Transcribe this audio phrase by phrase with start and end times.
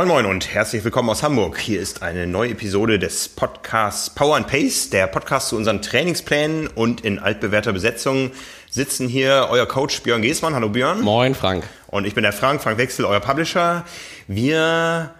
[0.00, 1.58] Moin Moin und herzlich willkommen aus Hamburg.
[1.58, 6.68] Hier ist eine neue Episode des Podcasts Power and Pace, der Podcast zu unseren Trainingsplänen
[6.68, 8.30] und in altbewährter Besetzung
[8.70, 10.54] sitzen hier euer Coach Björn Geßmann.
[10.54, 11.02] Hallo Björn.
[11.02, 11.64] Moin Frank.
[11.88, 13.84] Und ich bin der Frank, Frank Wechsel, euer Publisher.
[14.26, 15.10] Wir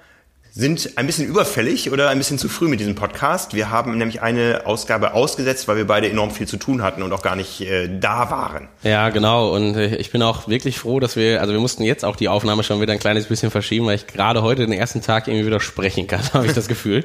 [0.52, 3.54] sind ein bisschen überfällig oder ein bisschen zu früh mit diesem Podcast.
[3.54, 7.12] Wir haben nämlich eine Ausgabe ausgesetzt, weil wir beide enorm viel zu tun hatten und
[7.12, 8.68] auch gar nicht äh, da waren.
[8.82, 9.54] Ja, genau.
[9.54, 12.28] Und äh, ich bin auch wirklich froh, dass wir, also wir mussten jetzt auch die
[12.28, 15.46] Aufnahme schon wieder ein kleines bisschen verschieben, weil ich gerade heute den ersten Tag irgendwie
[15.46, 17.04] wieder sprechen kann, habe ich das Gefühl.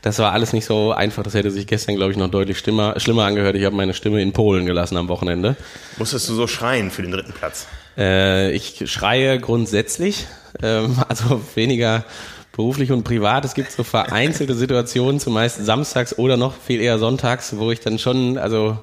[0.00, 1.22] Das war alles nicht so einfach.
[1.22, 3.56] Das hätte sich gestern, glaube ich, noch deutlich schlimmer, schlimmer angehört.
[3.56, 5.56] Ich habe meine Stimme in Polen gelassen am Wochenende.
[5.98, 7.66] Musstest du so schreien für den dritten Platz?
[7.98, 10.26] Äh, ich schreie grundsätzlich,
[10.62, 12.04] ähm, also weniger
[12.58, 13.44] beruflich und privat.
[13.44, 18.00] Es gibt so vereinzelte Situationen, zumeist samstags oder noch viel eher sonntags, wo ich dann
[18.00, 18.76] schon, also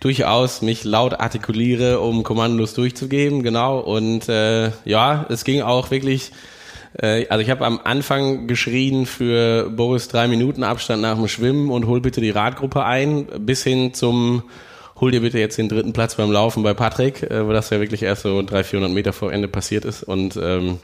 [0.00, 3.78] durchaus mich laut artikuliere, um Kommandos durchzugeben, genau.
[3.78, 6.32] Und äh, ja, es ging auch wirklich.
[6.98, 11.70] Äh, also ich habe am Anfang geschrien für Boris drei Minuten Abstand nach dem Schwimmen
[11.70, 14.44] und hol bitte die Radgruppe ein, bis hin zum
[15.00, 17.80] hol dir bitte jetzt den dritten Platz beim Laufen bei Patrick, äh, wo das ja
[17.80, 20.02] wirklich erst so 300, 400 Meter vor Ende passiert ist.
[20.02, 20.78] Und ähm,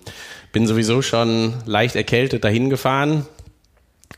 [0.53, 3.27] bin sowieso schon leicht erkältet dahin gefahren.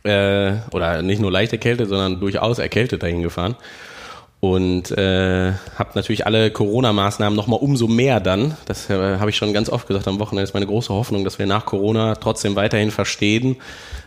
[0.05, 3.57] Äh, oder nicht nur leicht erkältet, sondern durchaus erkältet dahin gefahren
[4.43, 8.57] und äh, habe natürlich alle Corona-Maßnahmen nochmal umso mehr dann.
[8.65, 10.43] Das äh, habe ich schon ganz oft gesagt am Wochenende.
[10.43, 13.55] ist meine große Hoffnung, dass wir nach Corona trotzdem weiterhin verstehen,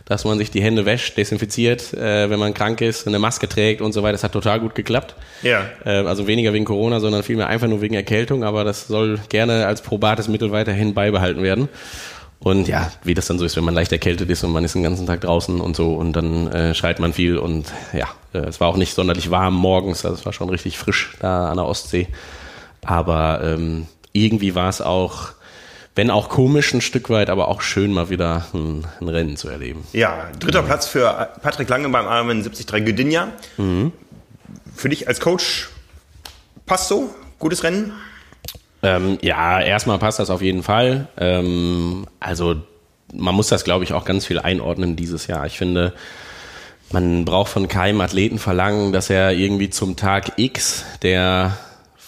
[0.06, 3.82] dass man sich die Hände wäscht, desinfiziert, äh, wenn man krank ist, eine Maske trägt
[3.82, 4.12] und so weiter.
[4.12, 5.16] Das hat total gut geklappt.
[5.42, 5.66] Ja.
[5.84, 8.44] Äh, also weniger wegen Corona, sondern vielmehr einfach nur wegen Erkältung.
[8.44, 11.68] Aber das soll gerne als probates Mittel weiterhin beibehalten werden.
[12.38, 14.74] Und ja, wie das dann so ist, wenn man leicht erkältet ist und man ist
[14.74, 18.46] den ganzen Tag draußen und so und dann äh, schreit man viel und ja, äh,
[18.46, 21.56] es war auch nicht sonderlich warm morgens, also es war schon richtig frisch da an
[21.56, 22.08] der Ostsee.
[22.84, 25.30] Aber ähm, irgendwie war es auch,
[25.96, 29.48] wenn auch komisch ein Stück weit, aber auch schön mal wieder ein, ein Rennen zu
[29.48, 29.84] erleben.
[29.92, 30.66] Ja, dritter ja.
[30.66, 33.28] Platz für Patrick Lange beim Ironman 73 Gdynia.
[33.56, 33.92] Mhm.
[34.74, 35.70] Für dich als Coach
[36.66, 37.14] passt so?
[37.38, 37.92] Gutes Rennen?
[38.82, 41.08] Ähm, ja, erstmal passt das auf jeden Fall.
[41.16, 42.56] Ähm, also
[43.14, 45.46] man muss das, glaube ich, auch ganz viel einordnen dieses Jahr.
[45.46, 45.94] Ich finde,
[46.92, 51.56] man braucht von keinem Athleten verlangen, dass er irgendwie zum Tag X, der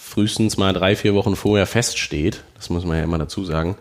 [0.09, 3.77] frühestens mal drei, vier Wochen vorher feststeht, das muss man ja immer dazu sagen,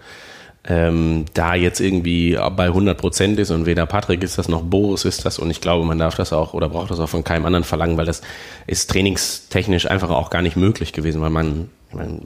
[0.65, 5.07] ähm, da jetzt irgendwie bei 100 Prozent ist und weder Patrick ist das noch Boris
[5.07, 7.47] ist das und ich glaube, man darf das auch oder braucht das auch von keinem
[7.47, 8.21] anderen verlangen, weil das
[8.67, 12.21] ist trainingstechnisch einfach auch gar nicht möglich gewesen, weil man meine,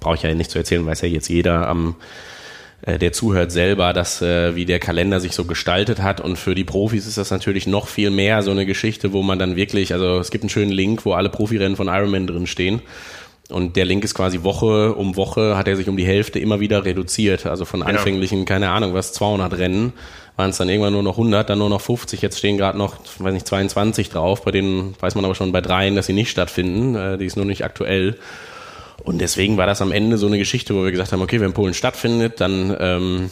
[0.00, 1.96] brauche ich ja nicht zu erzählen, weiß ja jetzt jeder am
[2.82, 6.54] äh, der zuhört selber, dass äh, wie der Kalender sich so gestaltet hat und für
[6.54, 9.92] die Profis ist das natürlich noch viel mehr so eine Geschichte, wo man dann wirklich,
[9.92, 12.80] also es gibt einen schönen Link, wo alle Profirennen von Ironman drin stehen
[13.50, 16.60] und der Link ist quasi Woche um Woche hat er sich um die Hälfte immer
[16.60, 19.92] wieder reduziert, also von anfänglichen, keine Ahnung, was 200 Rennen
[20.36, 22.96] waren es dann irgendwann nur noch 100, dann nur noch 50, jetzt stehen gerade noch,
[23.18, 26.30] weiß nicht, 22 drauf, bei denen weiß man aber schon bei dreien, dass sie nicht
[26.30, 28.16] stattfinden, äh, die ist nur nicht aktuell.
[29.02, 31.54] Und deswegen war das am Ende so eine Geschichte, wo wir gesagt haben, okay, wenn
[31.54, 33.30] Polen stattfindet, dann, ähm,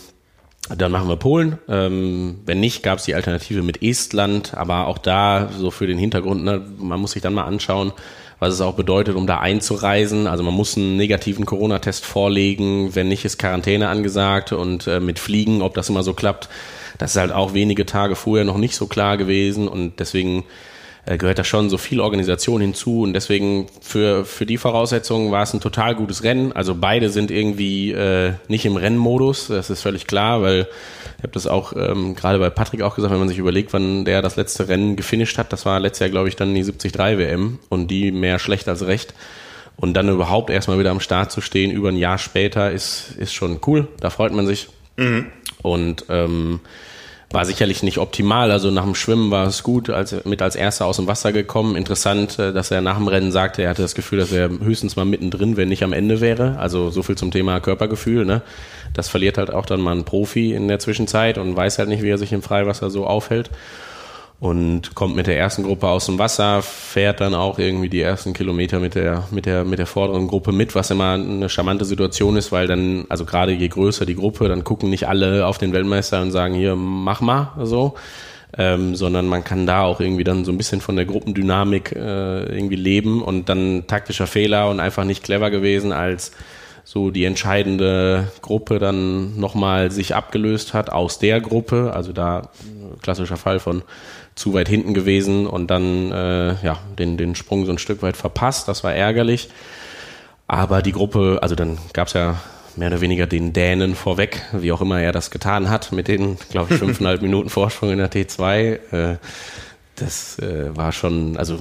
[0.77, 1.59] dann machen wir Polen.
[1.69, 5.99] Ähm, wenn nicht, gab es die Alternative mit Estland, aber auch da so für den
[5.99, 7.93] Hintergrund, ne, man muss sich dann mal anschauen,
[8.39, 10.27] was es auch bedeutet, um da einzureisen.
[10.27, 15.19] Also man muss einen negativen Corona-Test vorlegen, wenn nicht, ist Quarantäne angesagt und äh, mit
[15.19, 16.49] Fliegen, ob das immer so klappt,
[16.99, 20.45] das ist halt auch wenige Tage vorher noch nicht so klar gewesen und deswegen
[21.07, 25.45] äh, gehört da schon so viel Organisation hinzu und deswegen für, für die Voraussetzungen war
[25.45, 26.53] es ein total gutes Rennen.
[26.53, 30.67] Also beide sind irgendwie äh, nicht im Rennmodus, das ist völlig klar, weil
[31.17, 34.05] ich habe das auch ähm, gerade bei Patrick auch gesagt, wenn man sich überlegt, wann
[34.05, 36.99] der das letzte Rennen gefinisht hat, das war letztes Jahr, glaube ich, dann die 73
[36.99, 39.15] WM und die mehr schlecht als recht.
[39.77, 43.35] Und dann überhaupt erstmal wieder am Start zu stehen, über ein Jahr später, ist, ist
[43.35, 43.89] schon cool.
[44.01, 44.69] Da freut man sich.
[44.97, 45.27] Mhm.
[45.63, 46.61] Und ähm,
[47.37, 48.51] war sicherlich nicht optimal.
[48.51, 51.77] Also nach dem Schwimmen war es gut, als mit als erster aus dem Wasser gekommen.
[51.77, 54.97] Interessant, äh, dass er nach dem Rennen sagte, er hatte das Gefühl, dass er höchstens
[54.97, 56.57] mal mittendrin, wenn nicht am Ende wäre.
[56.59, 58.25] Also so viel zum Thema Körpergefühl.
[58.25, 58.41] Ne?
[58.95, 62.03] Das verliert halt auch dann mal ein Profi in der Zwischenzeit und weiß halt nicht,
[62.03, 63.51] wie er sich im Freiwasser so aufhält
[64.39, 68.35] und kommt mit der ersten Gruppe aus dem Wasser, fährt dann auch irgendwie die ersten
[68.35, 72.37] Kilometer mit der, mit der, mit der vorderen Gruppe mit, was immer eine charmante Situation
[72.37, 75.73] ist, weil dann, also gerade je größer die Gruppe, dann gucken nicht alle auf den
[75.73, 77.95] Weltmeister und sagen, hier, mach mal, so.
[78.59, 82.45] Ähm, sondern man kann da auch irgendwie dann so ein bisschen von der Gruppendynamik äh,
[82.45, 86.31] irgendwie leben und dann taktischer Fehler und einfach nicht clever gewesen, als
[86.85, 92.97] so die entscheidende Gruppe dann nochmal sich abgelöst hat aus der Gruppe, also da äh,
[93.03, 93.83] klassischer Fall von
[94.37, 98.17] zu weit hinten gewesen und dann äh, ja den, den Sprung so ein Stück weit
[98.17, 98.69] verpasst.
[98.69, 99.49] Das war ärgerlich.
[100.47, 102.41] Aber die Gruppe, also dann gab es ja
[102.77, 106.37] mehr oder weniger den Dänen vorweg, wie auch immer er das getan hat, mit den,
[106.51, 108.79] glaube ich, fünfeinhalb Minuten Vorsprung in der T2.
[108.93, 109.17] Äh,
[109.97, 111.59] das äh, war schon, also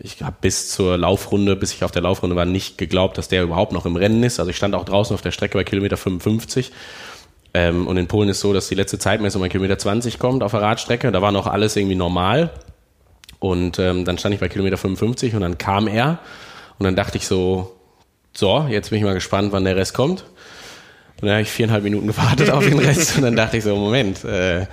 [0.00, 3.44] ich habe bis zur Laufrunde, bis ich auf der Laufrunde war, nicht geglaubt, dass der
[3.44, 4.40] überhaupt noch im Rennen ist.
[4.40, 6.72] Also ich stand auch draußen auf der Strecke bei Kilometer 55.
[7.56, 10.50] Ähm, und in Polen ist so, dass die letzte Zeitmessung bei Kilometer 20 kommt auf
[10.50, 11.10] der Radstrecke.
[11.10, 12.50] Da war noch alles irgendwie normal.
[13.38, 16.18] Und ähm, dann stand ich bei Kilometer 55 und dann kam er.
[16.78, 17.74] Und dann dachte ich so,
[18.34, 20.26] so, jetzt bin ich mal gespannt, wann der Rest kommt.
[21.14, 23.74] Und dann habe ich viereinhalb Minuten gewartet auf den Rest und dann dachte ich so,
[23.74, 24.66] Moment, äh,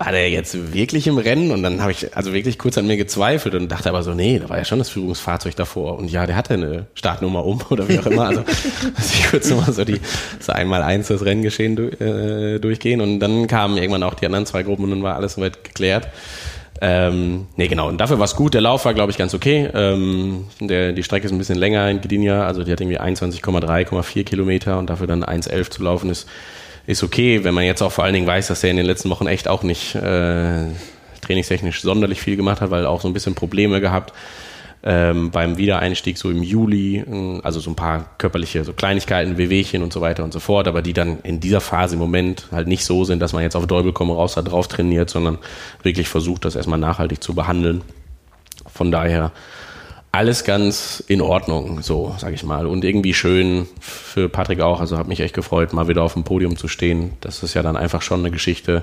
[0.00, 1.50] war der jetzt wirklich im Rennen?
[1.50, 4.38] Und dann habe ich also wirklich kurz an mir gezweifelt und dachte aber so, nee,
[4.38, 5.98] da war ja schon das Führungsfahrzeug davor.
[5.98, 8.28] Und ja, der hatte eine Startnummer um oder wie auch immer.
[8.28, 8.42] Also
[8.98, 10.00] ich kurz nochmal so die
[10.40, 13.02] so einmal eins das Renngeschehen äh, durchgehen.
[13.02, 16.08] Und dann kamen irgendwann auch die anderen zwei Gruppen und dann war alles soweit geklärt.
[16.80, 17.88] Ähm, nee, genau.
[17.88, 18.54] Und dafür war es gut.
[18.54, 19.68] Der Lauf war, glaube ich, ganz okay.
[19.74, 22.46] Ähm, der, die Strecke ist ein bisschen länger in Gdynia.
[22.46, 26.26] Also die hat irgendwie 21,3,4 Kilometer und dafür dann 1,11 zu laufen ist,
[26.90, 27.44] ist okay.
[27.44, 29.48] Wenn man jetzt auch vor allen Dingen weiß, dass er in den letzten Wochen echt
[29.48, 30.64] auch nicht äh,
[31.20, 34.12] trainingstechnisch sonderlich viel gemacht hat, weil auch so ein bisschen Probleme gehabt
[34.82, 39.82] ähm, beim Wiedereinstieg so im Juli, äh, also so ein paar körperliche so Kleinigkeiten, Wehwehchen
[39.82, 42.66] und so weiter und so fort, aber die dann in dieser Phase im Moment halt
[42.66, 45.38] nicht so sind, dass man jetzt auf Däubel komme raus da drauf trainiert, sondern
[45.82, 47.82] wirklich versucht, das erstmal nachhaltig zu behandeln.
[48.66, 49.32] Von daher
[50.12, 52.66] alles ganz in Ordnung, so sag ich mal.
[52.66, 54.80] Und irgendwie schön für Patrick auch.
[54.80, 57.12] Also hat mich echt gefreut, mal wieder auf dem Podium zu stehen.
[57.20, 58.82] Das ist ja dann einfach schon eine Geschichte,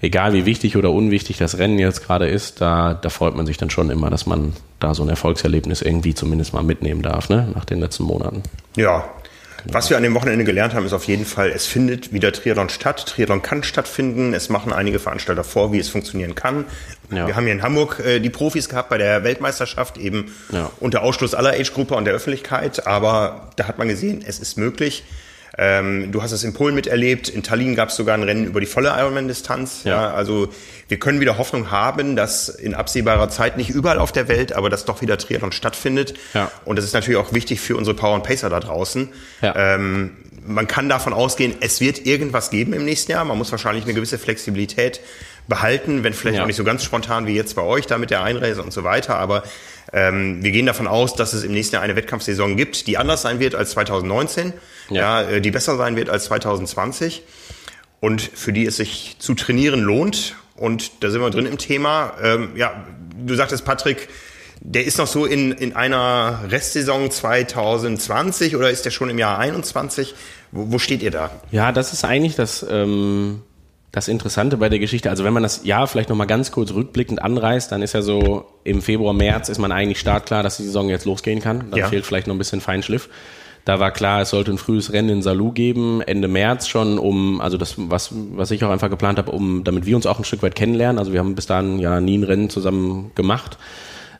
[0.00, 3.56] egal wie wichtig oder unwichtig das Rennen jetzt gerade ist, da, da freut man sich
[3.56, 7.48] dann schon immer, dass man da so ein Erfolgserlebnis irgendwie zumindest mal mitnehmen darf, ne,
[7.54, 8.42] nach den letzten Monaten.
[8.76, 9.04] Ja.
[9.64, 12.68] Was wir an dem Wochenende gelernt haben, ist auf jeden Fall, es findet wieder Triathlon
[12.68, 13.06] statt.
[13.06, 14.34] Triathlon kann stattfinden.
[14.34, 16.66] Es machen einige Veranstalter vor, wie es funktionieren kann.
[17.10, 17.26] Ja.
[17.26, 20.70] Wir haben hier in Hamburg äh, die Profis gehabt bei der Weltmeisterschaft, eben ja.
[20.80, 22.86] unter Ausschluss aller Age-Gruppe und der Öffentlichkeit.
[22.86, 25.04] Aber da hat man gesehen, es ist möglich.
[25.56, 27.28] Ähm, du hast es in Polen miterlebt.
[27.28, 29.84] In Tallinn gab es sogar ein Rennen über die volle Ironman-Distanz.
[29.84, 29.90] Ja.
[29.90, 30.14] ja.
[30.14, 30.48] also
[30.88, 34.68] wir können wieder Hoffnung haben, dass in absehbarer Zeit nicht überall auf der Welt, aber
[34.68, 36.14] dass doch wieder Triathlon stattfindet.
[36.34, 36.50] Ja.
[36.64, 39.08] Und das ist natürlich auch wichtig für unsere Power und Pacer da draußen.
[39.42, 39.54] Ja.
[39.56, 40.16] Ähm,
[40.46, 43.24] man kann davon ausgehen, es wird irgendwas geben im nächsten Jahr.
[43.24, 45.00] Man muss wahrscheinlich eine gewisse Flexibilität
[45.48, 46.42] behalten, wenn vielleicht ja.
[46.42, 48.84] auch nicht so ganz spontan wie jetzt bei euch da mit der Einreise und so
[48.84, 49.16] weiter.
[49.16, 49.42] Aber
[49.94, 53.22] ähm, wir gehen davon aus, dass es im nächsten Jahr eine Wettkampfsaison gibt, die anders
[53.22, 54.52] sein wird als 2019,
[54.90, 55.22] ja.
[55.22, 57.22] ja äh, die besser sein wird als 2020
[58.00, 60.34] und für die es sich zu trainieren lohnt.
[60.56, 62.14] Und da sind wir drin im Thema.
[62.20, 62.84] Ähm, ja,
[63.24, 64.08] du sagtest, Patrick,
[64.60, 69.38] der ist noch so in, in einer Restsaison 2020 oder ist der schon im Jahr
[69.38, 70.14] 21?
[70.50, 71.30] Wo, wo steht ihr da?
[71.52, 73.42] Ja, das ist eigentlich das, ähm,
[73.94, 75.08] das Interessante bei der Geschichte.
[75.08, 78.44] Also wenn man das Jahr vielleicht nochmal ganz kurz rückblickend anreißt, dann ist ja so
[78.64, 81.70] im Februar, März ist man eigentlich startklar, dass die Saison jetzt losgehen kann.
[81.70, 81.86] Dann ja.
[81.86, 83.08] fehlt vielleicht noch ein bisschen Feinschliff.
[83.64, 87.40] Da war klar, es sollte ein frühes Rennen in Salou geben, Ende März schon, um,
[87.40, 90.24] also das, was, was ich auch einfach geplant habe, um, damit wir uns auch ein
[90.24, 90.98] Stück weit kennenlernen.
[90.98, 93.58] Also wir haben bis dahin ja nie ein Rennen zusammen gemacht.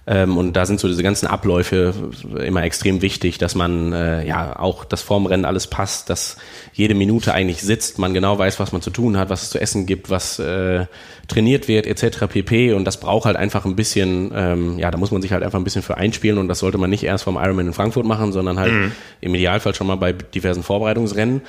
[0.06, 1.95] Ähm, und da sind so diese ganzen Abläufe
[2.39, 6.37] immer extrem wichtig, dass man äh, ja auch das vorm Rennen alles passt, dass
[6.75, 9.61] jede Minute eigentlich sitzt, man genau weiß, was man zu tun hat, was es zu
[9.61, 10.85] essen gibt, was äh,
[11.27, 12.27] trainiert wird, etc.
[12.29, 12.75] pp.
[12.75, 15.58] Und das braucht halt einfach ein bisschen, ähm, ja, da muss man sich halt einfach
[15.58, 18.32] ein bisschen für einspielen und das sollte man nicht erst vom Ironman in Frankfurt machen,
[18.32, 18.93] sondern halt mhm.
[19.23, 21.41] im Idealfall schon mal bei diversen Vorbereitungsrennen.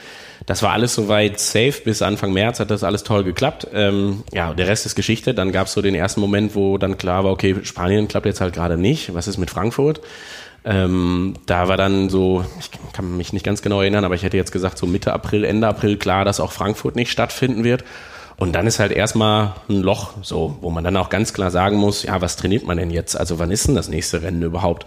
[0.45, 1.73] Das war alles soweit safe.
[1.83, 3.67] Bis Anfang März hat das alles toll geklappt.
[3.73, 5.33] Ähm, ja, der Rest ist Geschichte.
[5.33, 8.41] Dann gab es so den ersten Moment, wo dann klar war, okay, Spanien klappt jetzt
[8.41, 9.13] halt gerade nicht.
[9.13, 10.01] Was ist mit Frankfurt?
[10.65, 14.37] Ähm, da war dann so, ich kann mich nicht ganz genau erinnern, aber ich hätte
[14.37, 17.83] jetzt gesagt, so Mitte April, Ende April klar, dass auch Frankfurt nicht stattfinden wird.
[18.37, 21.77] Und dann ist halt erstmal ein Loch, so, wo man dann auch ganz klar sagen
[21.77, 23.15] muss, ja, was trainiert man denn jetzt?
[23.17, 24.85] Also wann ist denn das nächste Rennen überhaupt?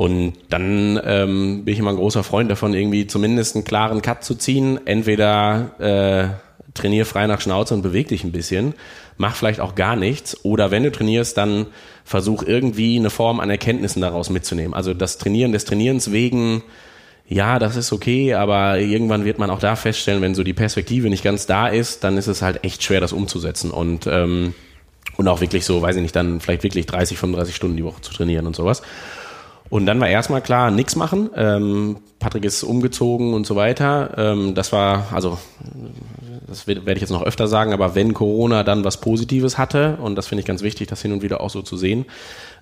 [0.00, 4.24] Und dann ähm, bin ich immer ein großer Freund davon, irgendwie zumindest einen klaren Cut
[4.24, 4.80] zu ziehen.
[4.86, 8.72] Entweder äh, trainier frei nach Schnauze und beweg dich ein bisschen,
[9.18, 10.42] mach vielleicht auch gar nichts.
[10.42, 11.66] Oder wenn du trainierst, dann
[12.02, 14.72] versuch irgendwie eine Form an Erkenntnissen daraus mitzunehmen.
[14.72, 16.62] Also das Trainieren des Trainierens wegen,
[17.28, 21.10] ja, das ist okay, aber irgendwann wird man auch da feststellen, wenn so die Perspektive
[21.10, 23.70] nicht ganz da ist, dann ist es halt echt schwer, das umzusetzen.
[23.70, 24.54] Und ähm,
[25.16, 28.00] und auch wirklich so, weiß ich nicht, dann vielleicht wirklich 30, 35 Stunden die Woche
[28.00, 28.80] zu trainieren und sowas.
[29.70, 31.30] Und dann war erstmal klar, nichts machen.
[31.34, 34.14] Ähm, Patrick ist umgezogen und so weiter.
[34.18, 35.38] Ähm, das war, also
[36.46, 40.16] das werde ich jetzt noch öfter sagen, aber wenn Corona dann was Positives hatte, und
[40.16, 42.06] das finde ich ganz wichtig, das hin und wieder auch so zu sehen,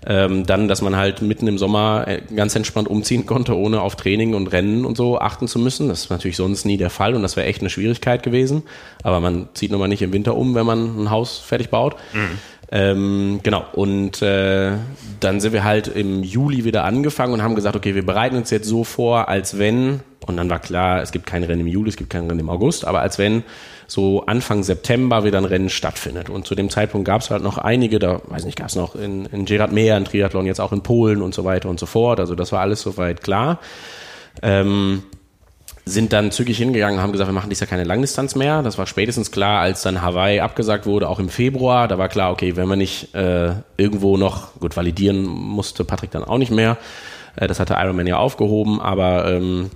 [0.06, 3.96] ähm, dann, dass man halt mitten im Sommer äh, ganz entspannt umziehen konnte, ohne auf
[3.96, 5.88] Training und Rennen und so achten zu müssen.
[5.88, 8.64] Das ist natürlich sonst nie der Fall und das wäre echt eine Schwierigkeit gewesen.
[9.02, 11.96] Aber man zieht nun mal nicht im Winter um, wenn man ein Haus fertig baut.
[12.12, 12.38] Mhm.
[12.70, 14.72] Ähm, genau, und äh,
[15.20, 18.50] dann sind wir halt im Juli wieder angefangen und haben gesagt, okay, wir bereiten uns
[18.50, 21.88] jetzt so vor, als wenn, und dann war klar, es gibt kein Rennen im Juli,
[21.88, 23.42] es gibt kein Rennen im August, aber als wenn
[23.86, 26.28] so Anfang September wieder ein Rennen stattfindet.
[26.28, 28.94] Und zu dem Zeitpunkt gab es halt noch einige, da weiß nicht, gab es noch
[28.94, 31.86] in, in Gerard Mehr ein Triathlon, jetzt auch in Polen und so weiter und so
[31.86, 32.20] fort.
[32.20, 33.60] Also das war alles soweit klar.
[34.42, 35.04] Ähm,
[35.88, 38.62] sind dann zügig hingegangen und haben gesagt, wir machen dies Jahr keine Langdistanz mehr.
[38.62, 41.88] Das war spätestens klar, als dann Hawaii abgesagt wurde, auch im Februar.
[41.88, 46.24] Da war klar, okay, wenn wir nicht äh, irgendwo noch, gut, validieren musste Patrick dann
[46.24, 46.78] auch nicht mehr.
[47.36, 49.70] Äh, das hatte Ironman ja aufgehoben, aber ähm,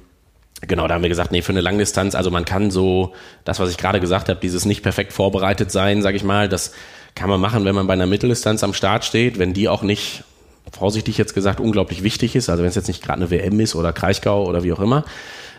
[0.64, 3.14] Genau, da haben wir gesagt, nee, für eine Langdistanz, also man kann so,
[3.44, 6.72] das, was ich gerade gesagt habe, dieses nicht perfekt vorbereitet sein, sage ich mal, das
[7.16, 10.22] kann man machen, wenn man bei einer Mitteldistanz am Start steht, wenn die auch nicht,
[10.70, 13.74] vorsichtig jetzt gesagt, unglaublich wichtig ist, also wenn es jetzt nicht gerade eine WM ist
[13.74, 15.04] oder Kraichgau oder wie auch immer.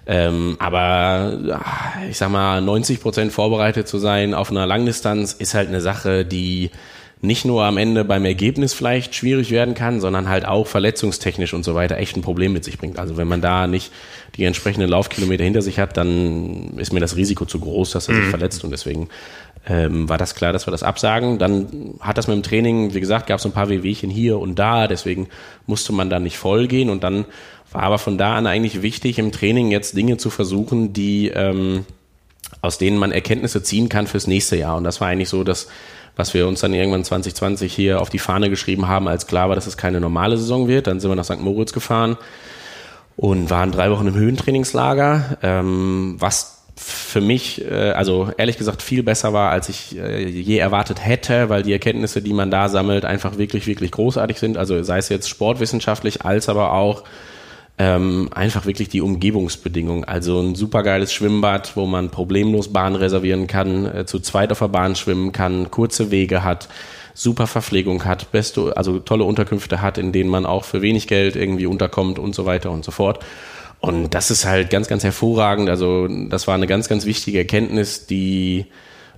[0.05, 1.37] Ähm, aber
[2.09, 6.25] ich sag mal, 90 Prozent vorbereitet zu sein auf einer Langdistanz ist halt eine Sache,
[6.25, 6.71] die
[7.23, 11.63] nicht nur am Ende beim Ergebnis vielleicht schwierig werden kann, sondern halt auch verletzungstechnisch und
[11.63, 12.99] so weiter echt ein Problem mit sich bringt.
[12.99, 13.93] Also wenn man da nicht
[14.35, 18.15] die entsprechenden Laufkilometer hinter sich hat, dann ist mir das Risiko zu groß, dass er
[18.15, 18.29] sich mhm.
[18.29, 19.07] verletzt und deswegen
[19.65, 21.39] ähm, war das klar, dass wir das absagen.
[21.39, 24.59] Dann hat das mit dem Training, wie gesagt, gab es ein paar Wehwehchen hier und
[24.59, 25.29] da, deswegen
[25.65, 27.23] musste man da nicht voll gehen und dann
[27.73, 31.85] war aber von da an eigentlich wichtig, im Training jetzt Dinge zu versuchen, die ähm,
[32.61, 34.77] aus denen man Erkenntnisse ziehen kann fürs nächste Jahr.
[34.77, 35.67] Und das war eigentlich so, dass
[36.15, 39.55] was wir uns dann irgendwann 2020 hier auf die Fahne geschrieben haben, als klar war,
[39.55, 40.87] dass es keine normale Saison wird.
[40.87, 41.41] Dann sind wir nach St.
[41.41, 42.17] Moritz gefahren
[43.15, 49.03] und waren drei Wochen im Höhentrainingslager, ähm, was für mich, äh, also ehrlich gesagt, viel
[49.03, 53.05] besser war, als ich äh, je erwartet hätte, weil die Erkenntnisse, die man da sammelt,
[53.05, 54.57] einfach wirklich, wirklich großartig sind.
[54.57, 57.03] Also sei es jetzt sportwissenschaftlich, als aber auch
[57.77, 60.03] ähm, einfach wirklich die Umgebungsbedingungen.
[60.03, 64.67] Also ein supergeiles Schwimmbad, wo man problemlos Bahn reservieren kann, äh, zu zweit auf der
[64.67, 66.69] Bahn schwimmen kann, kurze Wege hat,
[67.15, 71.35] super Verpflegung hat, beste, also tolle Unterkünfte hat, in denen man auch für wenig Geld
[71.35, 73.23] irgendwie unterkommt und so weiter und so fort.
[73.79, 75.69] Und das ist halt ganz, ganz hervorragend.
[75.69, 78.67] Also das war eine ganz, ganz wichtige Erkenntnis, die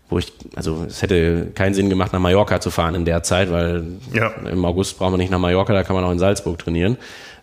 [0.09, 3.51] wo ich, also es hätte keinen Sinn gemacht, nach Mallorca zu fahren in der Zeit,
[3.51, 3.83] weil
[4.13, 4.27] ja.
[4.51, 6.97] im August braucht man nicht nach Mallorca, da kann man auch in Salzburg trainieren.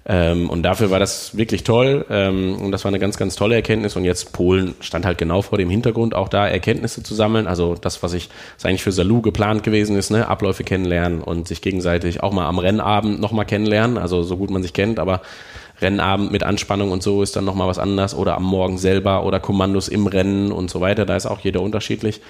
[0.05, 2.05] Ähm, und dafür war das wirklich toll.
[2.11, 3.95] Ähm, und das war eine ganz, ganz tolle Erkenntnis.
[3.95, 7.47] Und jetzt Polen stand halt genau vor dem Hintergrund, auch da Erkenntnisse zu sammeln.
[7.47, 10.27] Also das, was ich, was eigentlich für Salou geplant gewesen ist, ne?
[10.27, 13.97] Abläufe kennenlernen und sich gegenseitig auch mal am Rennabend nochmal kennenlernen.
[13.97, 15.23] Also so gut man sich kennt, aber
[15.81, 18.15] Rennabend mit Anspannung und so ist dann nochmal was anderes.
[18.15, 21.07] Oder am Morgen selber oder Kommandos im Rennen und so weiter.
[21.07, 22.21] Da ist auch jeder unterschiedlich.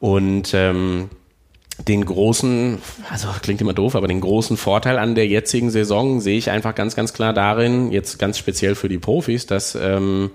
[0.00, 1.10] Und ähm,
[1.86, 2.78] den großen,
[3.10, 6.74] also klingt immer doof, aber den großen Vorteil an der jetzigen Saison sehe ich einfach
[6.74, 10.30] ganz, ganz klar darin, jetzt ganz speziell für die Profis, dass ähm,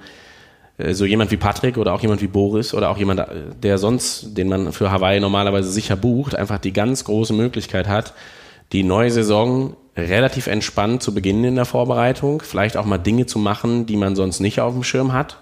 [0.78, 3.26] äh, so jemand wie Patrick oder auch jemand wie Boris oder auch jemand, äh,
[3.62, 8.14] der sonst, den man für Hawaii normalerweise sicher bucht, einfach die ganz große Möglichkeit hat,
[8.72, 13.38] die neue Saison relativ entspannt zu beginnen in der Vorbereitung, vielleicht auch mal Dinge zu
[13.38, 15.38] machen, die man sonst nicht auf dem Schirm hat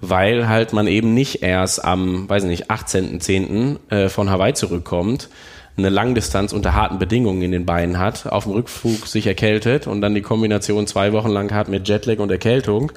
[0.00, 3.78] weil halt man eben nicht erst am, weiß nicht, 18.10.
[3.90, 5.28] Äh, von Hawaii zurückkommt,
[5.76, 10.00] eine Langdistanz unter harten Bedingungen in den Beinen hat, auf dem Rückflug sich erkältet und
[10.00, 12.92] dann die Kombination zwei Wochen lang hat mit Jetlag und Erkältung,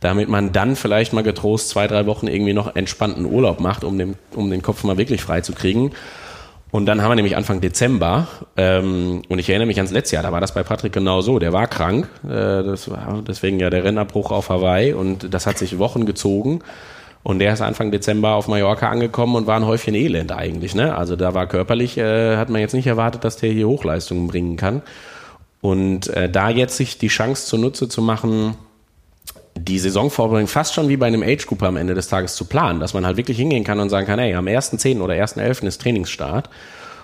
[0.00, 3.98] damit man dann vielleicht mal getrost zwei, drei Wochen irgendwie noch entspannten Urlaub macht, um
[3.98, 5.92] den, um den Kopf mal wirklich frei zu kriegen.
[6.72, 10.22] Und dann haben wir nämlich Anfang Dezember, ähm, und ich erinnere mich ans letzte Jahr,
[10.22, 13.68] da war das bei Patrick genau so, der war krank, äh, das war deswegen ja
[13.68, 16.60] der Rennabbruch auf Hawaii und das hat sich Wochen gezogen.
[17.22, 20.74] Und der ist Anfang Dezember auf Mallorca angekommen und war ein Häufchen Elend eigentlich.
[20.74, 20.96] Ne?
[20.96, 24.56] Also da war körperlich, äh, hat man jetzt nicht erwartet, dass der hier Hochleistungen bringen
[24.56, 24.80] kann.
[25.60, 28.56] Und äh, da jetzt sich die Chance zunutze zu machen,
[29.56, 32.80] die Saisonvorbereitung fast schon wie bei einem Age Group am Ende des Tages zu planen,
[32.80, 35.00] dass man halt wirklich hingehen kann und sagen kann, hey, am 1.10.
[35.00, 35.66] oder 1.11.
[35.66, 36.48] ist Trainingsstart.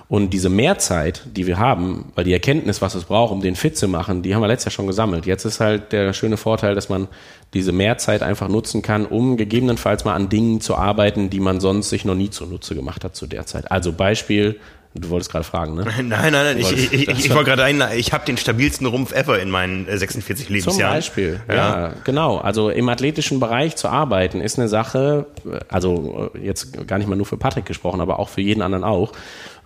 [0.09, 3.77] Und diese Mehrzeit, die wir haben, weil die Erkenntnis, was es braucht, um den fit
[3.77, 5.27] zu machen, die haben wir letztes Jahr schon gesammelt.
[5.27, 7.09] Jetzt ist halt der schöne Vorteil, dass man
[7.53, 11.91] diese Mehrzeit einfach nutzen kann, um gegebenenfalls mal an Dingen zu arbeiten, die man sonst
[11.91, 13.71] sich noch nie zunutze gemacht hat zu der Zeit.
[13.71, 14.59] Also Beispiel,
[15.01, 15.85] Du wolltest gerade fragen, ne?
[16.03, 16.59] Nein, nein, nein.
[16.59, 19.87] Ich, ich, ich, ich wollte gerade ein, ich habe den stabilsten Rumpf ever in meinen
[19.87, 20.79] 46 äh, Lebensjahren.
[20.79, 21.55] Zum Beispiel, ja.
[21.55, 21.95] ja.
[22.05, 22.39] genau.
[22.39, 25.27] Also im athletischen Bereich zu arbeiten ist eine Sache,
[25.69, 28.85] also äh, jetzt gar nicht mal nur für Patrick gesprochen, aber auch für jeden anderen
[28.85, 29.13] auch.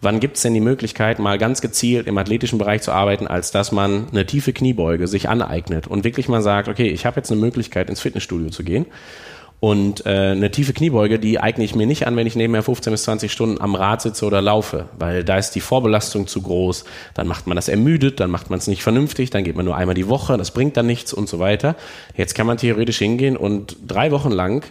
[0.01, 3.71] Wann gibt's denn die Möglichkeit, mal ganz gezielt im athletischen Bereich zu arbeiten, als dass
[3.71, 7.41] man eine tiefe Kniebeuge sich aneignet und wirklich mal sagt, okay, ich habe jetzt eine
[7.41, 8.87] Möglichkeit, ins Fitnessstudio zu gehen
[9.63, 12.91] und äh, eine tiefe Kniebeuge, die eigne ich mir nicht an, wenn ich nebenher 15
[12.91, 16.85] bis 20 Stunden am Rad sitze oder laufe, weil da ist die Vorbelastung zu groß.
[17.15, 19.77] Dann macht man das ermüdet, dann macht man es nicht vernünftig, dann geht man nur
[19.77, 21.77] einmal die Woche, das bringt dann nichts und so weiter.
[22.17, 24.65] Jetzt kann man theoretisch hingehen und drei Wochen lang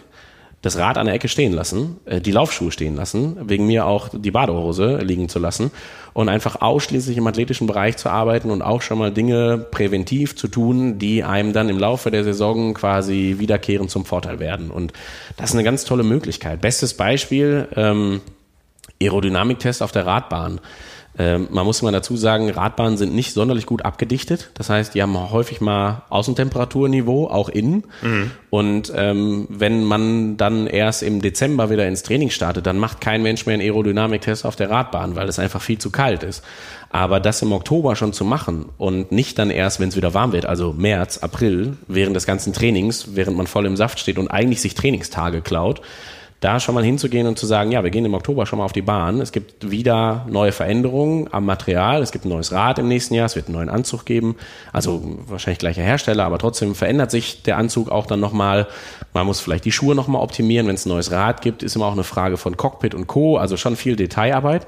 [0.62, 4.08] das Rad an der Ecke stehen lassen, äh, die Laufschuhe stehen lassen, wegen mir auch
[4.12, 5.70] die Badehose liegen zu lassen
[6.14, 10.48] und einfach ausschließlich im athletischen Bereich zu arbeiten und auch schon mal Dinge präventiv zu
[10.48, 14.70] tun, die einem dann im Laufe der Saison quasi wiederkehrend zum Vorteil werden.
[14.70, 14.92] Und
[15.36, 16.60] das ist eine ganz tolle Möglichkeit.
[16.60, 18.20] Bestes Beispiel, ähm,
[19.00, 20.60] Aerodynamiktest auf der Radbahn.
[21.18, 24.50] Ähm, man muss mal dazu sagen, Radbahnen sind nicht sonderlich gut abgedichtet.
[24.54, 27.84] Das heißt, die haben häufig mal Außentemperaturniveau, auch innen.
[28.00, 28.30] Mhm.
[28.48, 33.22] Und ähm, wenn man dann erst im Dezember wieder ins Training startet, dann macht kein
[33.22, 36.42] Mensch mehr einen Aerodynamiktest auf der Radbahn, weil es einfach viel zu kalt ist.
[36.88, 40.32] Aber das im Oktober schon zu machen und nicht dann erst, wenn es wieder warm
[40.32, 44.28] wird, also März, April, während des ganzen Trainings, während man voll im Saft steht und
[44.28, 45.82] eigentlich sich Trainingstage klaut,
[46.42, 48.72] da schon mal hinzugehen und zu sagen, ja, wir gehen im Oktober schon mal auf
[48.72, 49.20] die Bahn.
[49.20, 52.02] Es gibt wieder neue Veränderungen am Material.
[52.02, 53.26] Es gibt ein neues Rad im nächsten Jahr.
[53.26, 54.36] Es wird einen neuen Anzug geben.
[54.72, 58.66] Also wahrscheinlich gleicher Hersteller, aber trotzdem verändert sich der Anzug auch dann nochmal.
[59.14, 60.66] Man muss vielleicht die Schuhe nochmal optimieren.
[60.66, 63.36] Wenn es ein neues Rad gibt, ist immer auch eine Frage von Cockpit und Co.
[63.36, 64.66] Also schon viel Detailarbeit.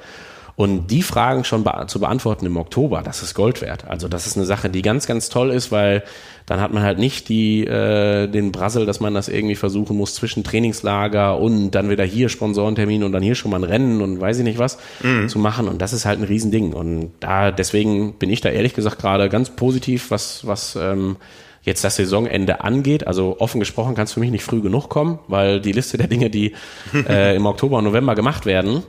[0.57, 3.89] Und die Fragen schon be zu beantworten im Oktober, das ist Gold wert.
[3.89, 6.05] Also das ist eine Sache, die ganz, ganz toll ist, weil
[6.47, 10.15] dann hat man halt nicht die, äh, den Brassel, dass man das irgendwie versuchen muss
[10.15, 14.21] zwischen Trainingslager und dann wieder hier Sponsorentermin und dann hier schon mal ein Rennen und
[14.21, 15.29] weiß ich nicht was mhm.
[15.29, 15.67] zu machen.
[15.67, 16.73] Und das ist halt ein Riesending.
[16.73, 21.17] Und da, deswegen bin ich da ehrlich gesagt gerade ganz positiv, was, was ähm,
[21.63, 23.07] jetzt das Saisonende angeht.
[23.07, 26.07] Also offen gesprochen kann es für mich nicht früh genug kommen, weil die Liste der
[26.07, 26.53] Dinge, die
[27.09, 28.83] äh, im Oktober und November gemacht werden,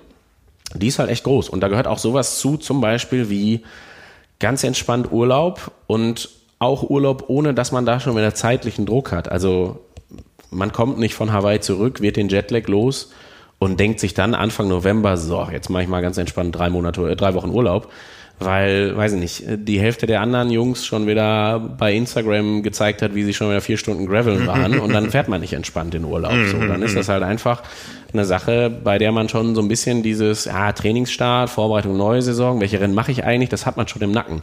[0.74, 1.50] die ist halt echt groß.
[1.50, 3.64] Und da gehört auch sowas zu, zum Beispiel wie
[4.40, 6.30] ganz entspannt Urlaub und
[6.60, 9.30] auch Urlaub, ohne dass man da schon wieder zeitlichen Druck hat.
[9.30, 9.80] Also
[10.50, 13.12] man kommt nicht von Hawaii zurück, wird den Jetlag los
[13.60, 17.10] und denkt sich dann Anfang November, so, jetzt mache ich mal ganz entspannt drei Monate,
[17.10, 17.92] äh, drei Wochen Urlaub
[18.40, 23.16] weil, weiß ich nicht, die Hälfte der anderen Jungs schon wieder bei Instagram gezeigt hat,
[23.16, 26.04] wie sie schon wieder vier Stunden Graveln waren und dann fährt man nicht entspannt in
[26.04, 26.34] Urlaub.
[26.52, 27.64] So, dann ist das halt einfach
[28.12, 32.60] eine Sache, bei der man schon so ein bisschen dieses, ja, Trainingsstart, Vorbereitung neue Saison,
[32.60, 34.42] welche Rennen mache ich eigentlich, das hat man schon im Nacken.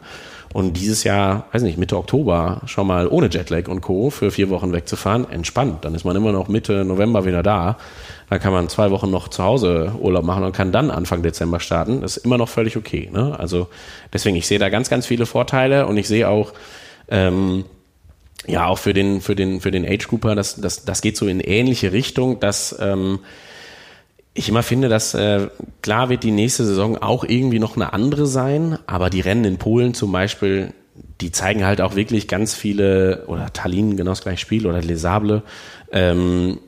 [0.52, 4.10] Und dieses Jahr, weiß nicht, Mitte Oktober schon mal ohne Jetlag und Co.
[4.10, 5.84] für vier Wochen wegzufahren, entspannt.
[5.84, 7.78] Dann ist man immer noch Mitte November wieder da.
[8.32, 11.60] Dann kann man zwei Wochen noch zu Hause Urlaub machen und kann dann Anfang Dezember
[11.60, 12.00] starten.
[12.00, 13.10] Das ist immer noch völlig okay.
[13.12, 13.38] Ne?
[13.38, 13.68] Also
[14.10, 16.54] deswegen, ich sehe da ganz, ganz viele Vorteile und ich sehe auch,
[17.10, 17.66] ähm,
[18.46, 21.26] ja, auch für den, für den, für den Age Grouper, das, das, das geht so
[21.26, 23.18] in ähnliche Richtung, dass ähm,
[24.32, 25.48] ich immer finde, dass äh,
[25.82, 29.58] klar wird die nächste Saison auch irgendwie noch eine andere sein, aber die Rennen in
[29.58, 30.72] Polen zum Beispiel,
[31.20, 35.02] die zeigen halt auch wirklich ganz viele, oder Tallinn genau das gleiche Spiel oder Les
[35.02, 35.42] Sables,
[35.92, 36.60] ähm,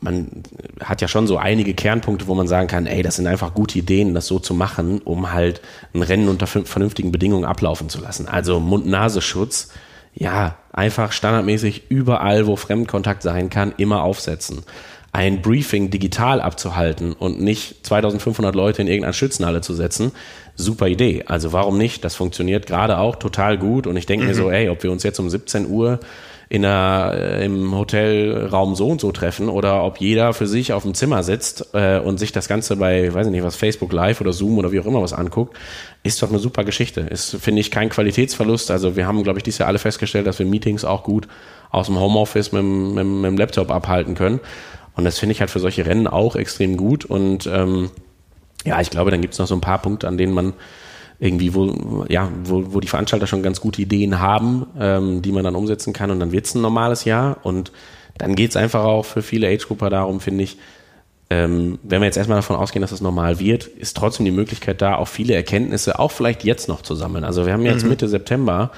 [0.00, 0.42] man
[0.80, 3.78] hat ja schon so einige Kernpunkte, wo man sagen kann, ey, das sind einfach gute
[3.78, 5.60] Ideen, das so zu machen, um halt
[5.94, 8.28] ein Rennen unter vernünftigen Bedingungen ablaufen zu lassen.
[8.28, 9.70] Also Mund-Nasenschutz,
[10.14, 14.62] ja, einfach standardmäßig überall, wo Fremdkontakt sein kann, immer aufsetzen.
[15.12, 20.12] Ein Briefing digital abzuhalten und nicht 2500 Leute in irgendeine Schützenhalle zu setzen,
[20.54, 21.24] super Idee.
[21.26, 22.04] Also warum nicht?
[22.04, 24.30] Das funktioniert gerade auch total gut und ich denke mhm.
[24.30, 26.00] mir so, ey, ob wir uns jetzt um 17 Uhr
[26.50, 30.82] in einer, äh, im Hotelraum so und so treffen oder ob jeder für sich auf
[30.82, 34.20] dem Zimmer sitzt äh, und sich das Ganze bei, weiß ich nicht was, Facebook Live
[34.20, 35.56] oder Zoom oder wie auch immer was anguckt,
[36.02, 37.02] ist doch eine super Geschichte.
[37.02, 38.70] Ist, finde ich, kein Qualitätsverlust.
[38.70, 41.28] Also wir haben, glaube ich, dieses Jahr alle festgestellt, dass wir Meetings auch gut
[41.70, 44.40] aus dem Homeoffice mit, mit, mit dem Laptop abhalten können.
[44.96, 47.04] Und das finde ich halt für solche Rennen auch extrem gut.
[47.04, 47.90] Und ähm,
[48.64, 50.54] ja, ich glaube, dann gibt es noch so ein paar Punkte, an denen man
[51.20, 55.44] irgendwie, wo, ja, wo, wo die Veranstalter schon ganz gute Ideen haben, ähm, die man
[55.44, 57.72] dann umsetzen kann und dann wird's ein normales Jahr und
[58.18, 60.58] dann geht's einfach auch für viele Age-Grupper darum, finde ich,
[61.30, 64.80] ähm, wenn wir jetzt erstmal davon ausgehen, dass es normal wird, ist trotzdem die Möglichkeit
[64.80, 67.24] da, auch viele Erkenntnisse, auch vielleicht jetzt noch zu sammeln.
[67.24, 67.90] Also wir haben jetzt mhm.
[67.90, 68.70] Mitte September,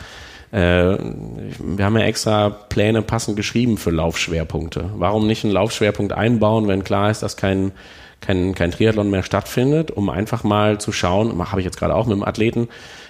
[0.50, 0.56] äh,
[0.98, 4.90] wir haben ja extra Pläne passend geschrieben für Laufschwerpunkte.
[4.96, 7.70] Warum nicht einen Laufschwerpunkt einbauen, wenn klar ist, dass kein
[8.20, 12.06] kein, kein Triathlon mehr stattfindet, um einfach mal zu schauen, habe ich jetzt gerade auch
[12.06, 12.68] mit einem Athleten,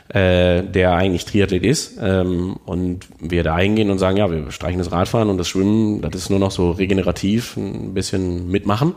[0.08, 4.78] äh, der eigentlich Triathlet ist, ähm, und wir da hingehen und sagen, ja, wir streichen
[4.78, 8.94] das Radfahren und das Schwimmen, das ist nur noch so regenerativ, ein bisschen mitmachen.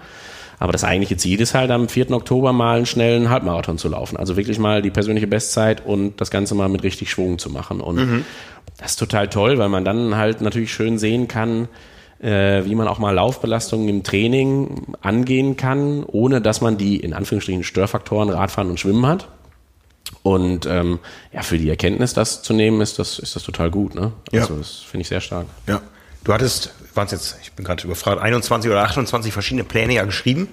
[0.59, 2.11] Aber das eigentliche Ziel ist halt am 4.
[2.11, 4.15] Oktober mal einen schnellen Halbmarathon zu laufen.
[4.15, 7.81] Also wirklich mal die persönliche Bestzeit und das Ganze mal mit richtig Schwung zu machen.
[7.81, 8.25] Und mhm.
[8.77, 11.67] das ist total toll, weil man dann halt natürlich schön sehen kann,
[12.23, 17.13] äh, wie man auch mal Laufbelastungen im Training angehen kann, ohne dass man die in
[17.13, 19.27] Anführungsstrichen Störfaktoren Radfahren und Schwimmen hat.
[20.21, 20.99] Und ähm,
[21.33, 23.93] ja, für die Erkenntnis, das zu nehmen, ist das, ist das total gut.
[23.93, 24.13] Ne?
[24.31, 24.59] Also ja.
[24.59, 25.47] das finde ich sehr stark.
[25.67, 25.81] Ja.
[26.23, 30.05] Du hattest, waren es jetzt, ich bin gerade überfragt, 21 oder 28 verschiedene Pläne ja
[30.05, 30.47] geschrieben.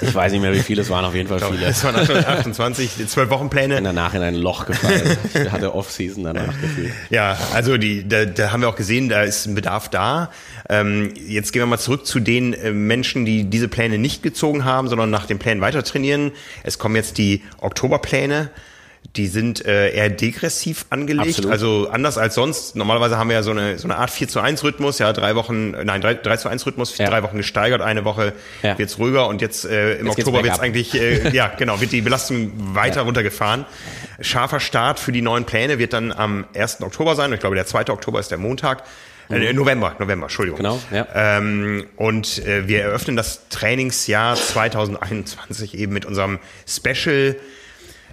[0.00, 1.66] Ich weiß nicht mehr, wie viele es waren, auf jeden Fall viele.
[1.66, 3.76] Es waren 28, zwölf Wochenpläne.
[3.76, 5.16] Bin danach in ein Loch gefallen.
[5.34, 6.92] Ich hatte Off-Season danach gefühlt.
[7.10, 10.30] Ja, also die, da, da haben wir auch gesehen, da ist ein Bedarf da.
[10.68, 14.64] Ähm, jetzt gehen wir mal zurück zu den äh, Menschen, die diese Pläne nicht gezogen
[14.64, 16.32] haben, sondern nach den Plänen weiter trainieren.
[16.62, 18.50] Es kommen jetzt die Oktoberpläne.
[19.16, 21.50] Die sind äh, eher degressiv angelegt, Absolut.
[21.52, 22.76] also anders als sonst.
[22.76, 25.34] Normalerweise haben wir ja so eine, so eine Art 4 zu 1 Rhythmus, ja, drei
[25.34, 27.10] Wochen, äh, nein, 3, 3 zu 1 Rhythmus, Ja.
[27.10, 28.78] drei Wochen gesteigert, eine Woche Ja.
[28.78, 32.00] wird's ruhiger und jetzt äh, im Jetzt Oktober wird's eigentlich, äh, ja, genau, wird die
[32.00, 33.66] Belastung weiter runtergefahren.
[34.20, 36.80] Scharfer Start für die neuen Pläne wird dann am 1.
[36.80, 37.32] Oktober sein.
[37.34, 37.88] Ich glaube, der 2.
[37.90, 38.82] Oktober ist der Montag.
[39.30, 40.58] Äh, November, November, Entschuldigung.
[40.58, 41.06] Genau, ja.
[41.14, 47.36] Ähm, und äh, wir eröffnen das Trainingsjahr 2021 eben mit unserem Special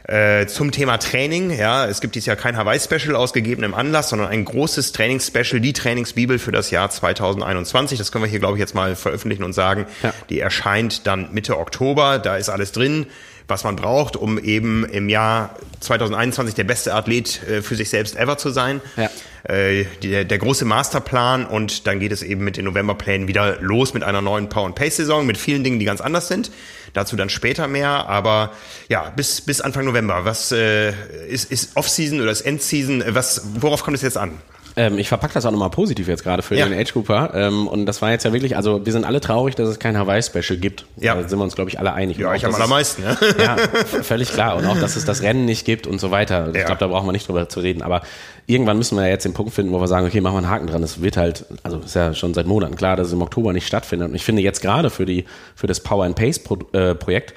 [0.09, 1.51] äh, zum Thema Training.
[1.51, 5.73] Ja, es gibt dieses Jahr kein Hawaii-Special aus gegebenem Anlass, sondern ein großes Trainingsspecial, die
[5.73, 7.99] Trainingsbibel für das Jahr 2021.
[7.99, 9.85] Das können wir hier, glaube ich, jetzt mal veröffentlichen und sagen.
[10.01, 10.13] Ja.
[10.29, 12.17] Die erscheint dann Mitte Oktober.
[12.17, 13.05] Da ist alles drin,
[13.47, 18.17] was man braucht, um eben im Jahr 2021 der beste Athlet äh, für sich selbst
[18.17, 18.81] ever zu sein.
[18.97, 19.09] Ja.
[19.43, 23.93] Äh, der, der große Masterplan und dann geht es eben mit den Novemberplänen wieder los
[23.93, 26.51] mit einer neuen Power and Pace Saison mit vielen Dingen, die ganz anders sind.
[26.93, 28.51] Dazu dann später mehr, aber
[28.87, 30.25] ja, bis bis Anfang November.
[30.25, 30.91] Was äh,
[31.27, 33.03] ist ist Off-Season oder ist End-Season?
[33.07, 34.39] Was worauf kommt es jetzt an?
[34.75, 36.67] Ähm, ich verpacke das auch nochmal positiv jetzt gerade für Ja.
[36.67, 37.31] den Age Cooper.
[37.33, 39.97] Ähm, und das war jetzt ja wirklich, also wir sind alle traurig, dass es kein
[39.97, 40.85] Hawaii-Special gibt.
[40.97, 41.15] Ja.
[41.15, 42.17] Da sind wir uns, glaube ich, alle einig.
[42.17, 43.03] Ja, auch, ich am dass es- allermeisten.
[43.03, 43.17] Ja.
[43.39, 43.57] Ja,
[44.03, 44.55] völlig klar.
[44.57, 46.49] Und auch, dass es das Rennen nicht gibt und so weiter.
[46.49, 46.65] Ich Ja.
[46.65, 47.81] glaube, da brauchen wir nicht drüber zu reden.
[47.81, 48.01] Aber
[48.47, 50.49] irgendwann müssen wir ja jetzt den Punkt finden, wo wir sagen, okay, machen wir einen
[50.49, 50.83] Haken dran.
[50.83, 53.67] Es wird halt, also ist ja schon seit Monaten klar, dass es im Oktober nicht
[53.67, 54.09] stattfindet.
[54.09, 56.39] Und ich finde jetzt gerade für die, für das Power and Pace
[56.73, 57.33] äh, Projekt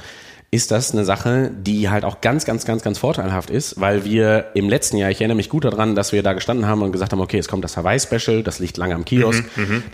[0.53, 4.51] ist das eine Sache, die halt auch ganz, ganz, ganz, ganz vorteilhaft ist, weil wir
[4.53, 7.13] im letzten Jahr, ich erinnere mich gut daran, dass wir da gestanden haben und gesagt
[7.13, 9.45] haben, okay, es kommt das Hawaii-Special, das liegt lange am Kiosk.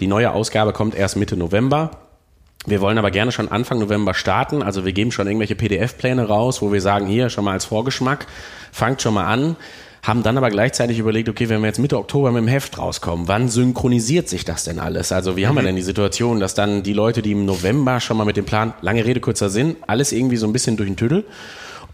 [0.01, 1.93] die neue Ausgabe kommt erst Mitte November.
[2.67, 4.65] Wir wollen aber gerne schon Anfang November starten.
[4.65, 8.27] Also wir geben schon irgendwelche PDF-Pläne raus, wo wir sagen, hier schon mal als Vorgeschmack,
[8.73, 9.55] fangt schon mal an.
[10.03, 13.29] Haben dann aber gleichzeitig überlegt, okay, wenn wir jetzt Mitte Oktober mit dem Heft rauskommen,
[13.29, 15.13] wann synchronisiert sich das denn alles?
[15.13, 18.17] Also wie haben wir denn die Situation, dass dann die Leute, die im November schon
[18.17, 20.97] mal mit dem Plan, lange Rede, kurzer Sinn, alles irgendwie so ein bisschen durch den
[20.97, 21.25] Tüdel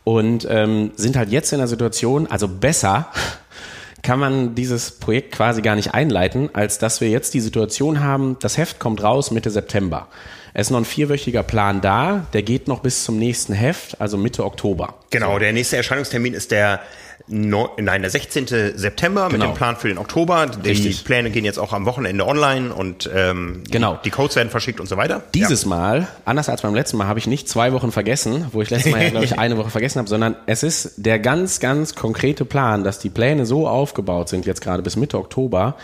[0.04, 3.08] und ähm, sind halt jetzt in der Situation, also besser
[4.02, 8.36] kann man dieses Projekt quasi gar nicht einleiten, als dass wir jetzt die Situation haben,
[8.40, 10.08] das Heft kommt raus Mitte September.
[10.52, 14.16] Es ist noch ein vierwöchiger Plan da, der geht noch bis zum nächsten Heft, also
[14.18, 14.94] Mitte Oktober.
[15.10, 16.80] Genau, der nächste Erscheinungstermin ist der
[17.26, 18.46] Neu- Nein, der 16.
[18.76, 19.46] September mit Genau.
[19.52, 20.46] dem Plan für den Oktober.
[20.46, 21.04] Die Richtig.
[21.04, 23.98] Pläne gehen jetzt auch am Wochenende online und ähm, Genau.
[24.04, 25.22] die, Codes werden verschickt und so weiter.
[25.34, 28.68] Dieses Mal, anders als beim letzten Mal, habe ich nicht zwei Wochen vergessen, wo ich
[28.68, 31.94] letztes Mal ja, glaube ich, eine Woche vergessen habe, sondern es ist der ganz, ganz
[31.94, 35.76] konkrete Plan, dass die Pläne so aufgebaut sind, jetzt gerade bis Mitte Oktober,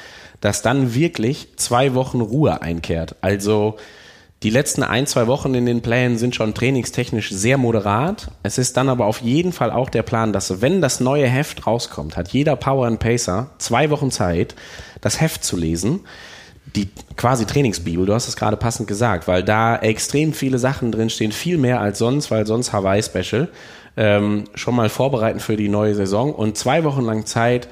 [0.43, 3.17] dass dann wirklich zwei Wochen Ruhe einkehrt.
[3.23, 3.77] Also
[4.43, 8.31] die letzten ein, zwei Wochen in den Plänen sind schon trainingstechnisch sehr moderat.
[8.43, 11.67] Es ist dann aber auf jeden Fall auch der Plan, dass wenn das neue Heft
[11.67, 14.55] rauskommt, hat jeder Power and Pacer zwei Wochen Zeit,
[15.03, 16.01] das Heft zu lesen.
[16.75, 21.33] Die quasi Trainingsbibel, du hast es gerade passend gesagt, weil da extrem viele Sachen drinstehen,
[21.33, 23.49] viel mehr als sonst, weil sonst Hawaii Special,
[23.97, 26.33] ähm, schon mal vorbereiten für die neue Saison.
[26.33, 27.69] Und zwei Wochen lang Zeit,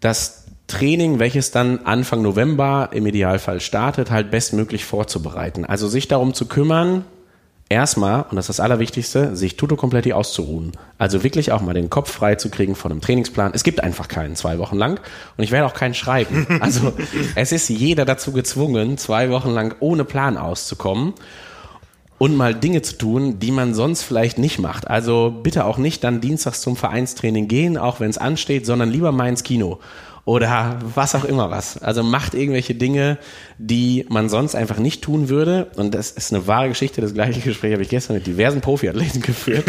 [0.00, 5.64] das Training, welches dann Anfang November im Idealfall startet, halt bestmöglich vorzubereiten.
[5.64, 7.04] Also sich darum zu kümmern,
[7.68, 10.72] erstmal, und das ist das Allerwichtigste, sich tutto kompletti auszuruhen.
[10.96, 13.52] Also wirklich auch mal den Kopf frei zu kriegen von einem Trainingsplan.
[13.54, 15.00] Es gibt einfach keinen zwei Wochen lang
[15.36, 16.46] und ich werde auch keinen schreiben.
[16.60, 16.94] Also
[17.34, 21.12] es ist jeder dazu gezwungen, zwei Wochen lang ohne Plan auszukommen
[22.16, 24.88] und mal Dinge zu tun, die man sonst vielleicht nicht macht.
[24.88, 29.12] Also bitte auch nicht dann dienstags zum Vereinstraining gehen, auch wenn es ansteht, sondern lieber
[29.12, 29.78] mal ins Kino
[30.24, 31.82] oder was auch immer was.
[31.82, 33.18] Also macht irgendwelche Dinge,
[33.58, 35.70] die man sonst einfach nicht tun würde.
[35.76, 37.02] Und das ist eine wahre Geschichte.
[37.02, 39.64] Das gleiche Gespräch habe ich gestern mit diversen Profiathleten geführt.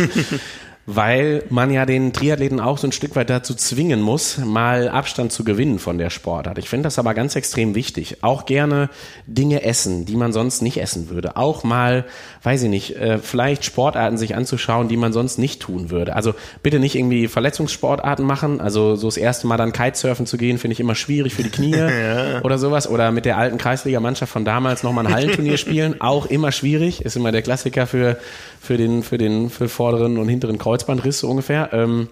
[0.87, 5.31] Weil man ja den Triathleten auch so ein Stück weit dazu zwingen muss, mal Abstand
[5.31, 6.59] zu gewinnen von der Sportart.
[6.59, 8.17] Ich finde das aber ganz extrem wichtig.
[8.21, 8.89] Auch gerne
[9.25, 11.37] Dinge essen, die man sonst nicht essen würde.
[11.37, 12.05] Auch mal,
[12.43, 16.15] weiß ich nicht, äh, vielleicht Sportarten sich anzuschauen, die man sonst nicht tun würde.
[16.15, 18.61] Also bitte nicht irgendwie Verletzungssportarten machen.
[18.61, 21.49] Also so das erste Mal dann Kitesurfen zu gehen, finde ich immer schwierig für die
[21.49, 21.75] Knie
[22.43, 22.87] oder sowas.
[22.87, 25.99] Oder mit der alten Kreisliga-Mannschaft von damals nochmal ein Hallenturnier spielen.
[25.99, 27.01] Auch immer schwierig.
[27.01, 28.19] Ist immer der Klassiker für,
[28.61, 31.69] für den, für den, für vorderen und hinteren Kreuzbandriss so ungefähr.
[31.71, 32.09] Ähm,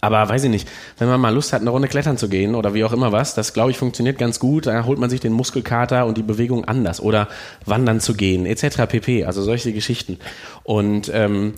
[0.00, 2.74] aber weiß ich nicht, wenn man mal Lust hat, eine Runde klettern zu gehen oder
[2.74, 4.66] wie auch immer was, das glaube ich funktioniert ganz gut.
[4.66, 7.28] Da holt man sich den Muskelkater und die Bewegung anders oder
[7.64, 8.86] wandern zu gehen etc.
[8.88, 9.24] pp.
[9.24, 10.18] Also solche Geschichten.
[10.64, 11.54] Und ähm,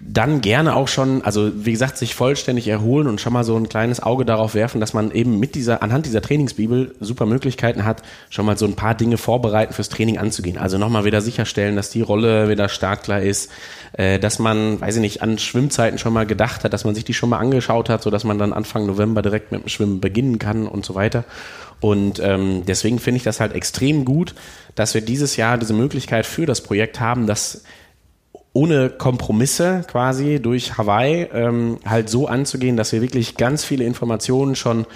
[0.00, 3.68] dann gerne auch schon, also wie gesagt, sich vollständig erholen und schon mal so ein
[3.68, 8.02] kleines Auge darauf werfen, dass man eben mit dieser, anhand dieser Trainingsbibel super Möglichkeiten hat,
[8.28, 10.58] schon mal so ein paar Dinge vorbereiten fürs Training anzugehen.
[10.58, 13.50] Also nochmal wieder sicherstellen, dass die Rolle wieder startklar ist,
[13.94, 17.04] äh, dass man, weiß ich nicht, an Schwimmzeiten schon mal gedacht hat, dass man sich
[17.04, 20.00] die schon mal angeschaut hat, so dass man dann Anfang November direkt mit dem Schwimmen
[20.00, 21.24] beginnen kann und so weiter.
[21.80, 24.34] Und ähm, deswegen finde ich das halt extrem gut,
[24.74, 27.64] dass wir dieses Jahr diese Möglichkeit für das Projekt haben, dass
[28.56, 34.56] ohne Kompromisse quasi durch Hawaii ähm, halt so anzugehen, dass wir wirklich ganz viele Informationen
[34.56, 34.86] schon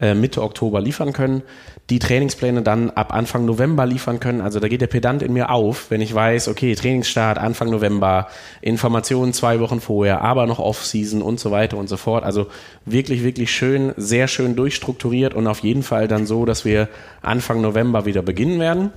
[0.00, 1.42] äh, Mitte Oktober liefern können,
[1.90, 4.40] die Trainingspläne dann ab Anfang November liefern können.
[4.40, 8.26] Also da geht der Pedant in mir auf, wenn ich weiß, okay, Trainingsstart Anfang November,
[8.62, 12.24] Informationen zwei Wochen vorher, aber noch Off-Season und so weiter und so fort.
[12.24, 12.48] Also
[12.84, 16.88] wirklich, wirklich schön, sehr schön durchstrukturiert und auf jeden Fall dann so, dass wir
[17.22, 18.90] Anfang November wieder beginnen werden.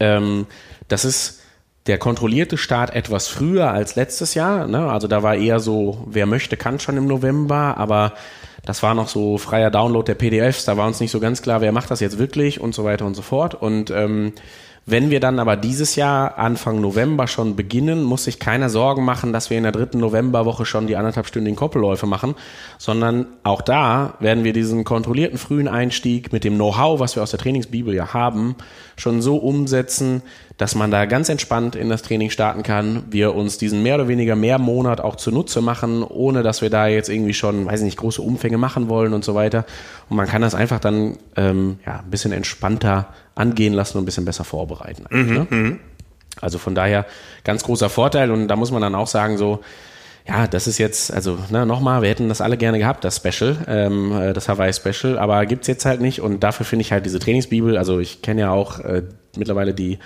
[0.00, 0.46] Ähm,
[0.88, 1.41] das ist
[1.86, 4.66] der kontrollierte Start etwas früher als letztes Jahr.
[4.66, 4.90] Ne?
[4.90, 8.12] Also da war eher so, wer möchte, kann schon im November, aber
[8.64, 11.60] das war noch so freier Download der PDFs, da war uns nicht so ganz klar,
[11.60, 13.54] wer macht das jetzt wirklich und so weiter und so fort.
[13.54, 14.32] Und ähm,
[14.84, 19.32] wenn wir dann aber dieses Jahr Anfang November schon beginnen, muss sich keiner Sorgen machen,
[19.32, 22.34] dass wir in der dritten Novemberwoche schon die anderthalbstündigen Koppelläufe machen,
[22.78, 27.30] sondern auch da werden wir diesen kontrollierten frühen Einstieg mit dem Know-how, was wir aus
[27.30, 28.56] der Trainingsbibel ja haben,
[29.02, 30.22] schon so umsetzen,
[30.56, 33.02] dass man da ganz entspannt in das Training starten kann.
[33.10, 36.86] Wir uns diesen mehr oder weniger mehr Monat auch zunutze machen, ohne dass wir da
[36.86, 39.66] jetzt irgendwie schon, weiß ich nicht, große Umfänge machen wollen und so weiter.
[40.08, 44.06] Und man kann das einfach dann ähm, ja, ein bisschen entspannter angehen lassen und ein
[44.06, 45.04] bisschen besser vorbereiten.
[45.10, 45.46] Mhm, ne?
[45.50, 45.78] Mhm.
[46.40, 47.06] Also von daher
[47.44, 49.60] ganz großer Vorteil und da muss man dann auch sagen, so,
[50.26, 53.56] ja, das ist jetzt, also ne, nochmal, wir hätten das alle gerne gehabt, das Special,
[53.66, 57.06] ähm, äh, das Hawaii Special, aber gibt's jetzt halt nicht und dafür finde ich halt
[57.06, 59.02] diese Trainingsbibel, also ich kenne ja auch äh,
[59.36, 59.98] mittlerweile die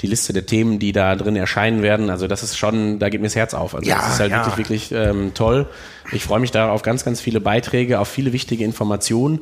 [0.00, 2.08] die Liste der Themen, die da drin erscheinen werden.
[2.10, 3.74] Also das ist schon, da geht mir das Herz auf.
[3.74, 4.46] Also ja, das ist halt ja.
[4.46, 5.66] wirklich, wirklich ähm, toll.
[6.12, 9.40] Ich freue mich da auf ganz, ganz viele Beiträge, auf viele wichtige Informationen.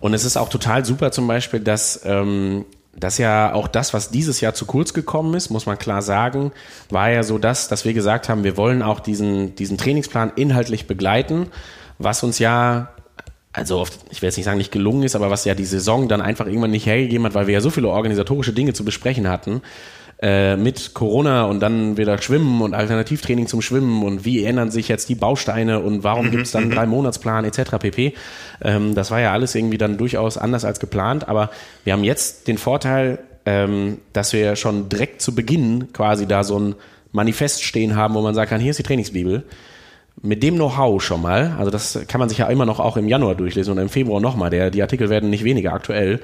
[0.00, 4.10] Und es ist auch total super zum Beispiel, dass ähm, das ja auch das, was
[4.10, 6.52] dieses Jahr zu kurz gekommen ist, muss man klar sagen,
[6.90, 10.86] war ja so das, dass wir gesagt haben, wir wollen auch diesen, diesen Trainingsplan inhaltlich
[10.86, 11.46] begleiten,
[11.98, 12.90] was uns ja
[13.52, 16.08] also oft, ich will jetzt nicht sagen, nicht gelungen ist, aber was ja die Saison
[16.08, 19.28] dann einfach irgendwann nicht hergegeben hat, weil wir ja so viele organisatorische Dinge zu besprechen
[19.28, 19.60] hatten,
[20.22, 24.86] äh, mit Corona und dann wieder Schwimmen und Alternativtraining zum Schwimmen und wie ändern sich
[24.86, 27.78] jetzt die Bausteine und warum gibt es dann einen drei Monatsplan etc.
[27.80, 28.14] pp.
[28.62, 31.50] Ähm, das war ja alles irgendwie dann durchaus anders als geplant, aber
[31.82, 36.56] wir haben jetzt den Vorteil, ähm, dass wir schon direkt zu Beginn quasi da so
[36.56, 36.76] ein
[37.10, 39.42] Manifest stehen haben, wo man sagen kann, hier ist die Trainingsbibel
[40.20, 43.08] mit dem Know-how schon mal, also das kann man sich ja immer noch auch im
[43.08, 46.20] Januar durchlesen und im Februar nochmal, der, die Artikel werden nicht weniger aktuell.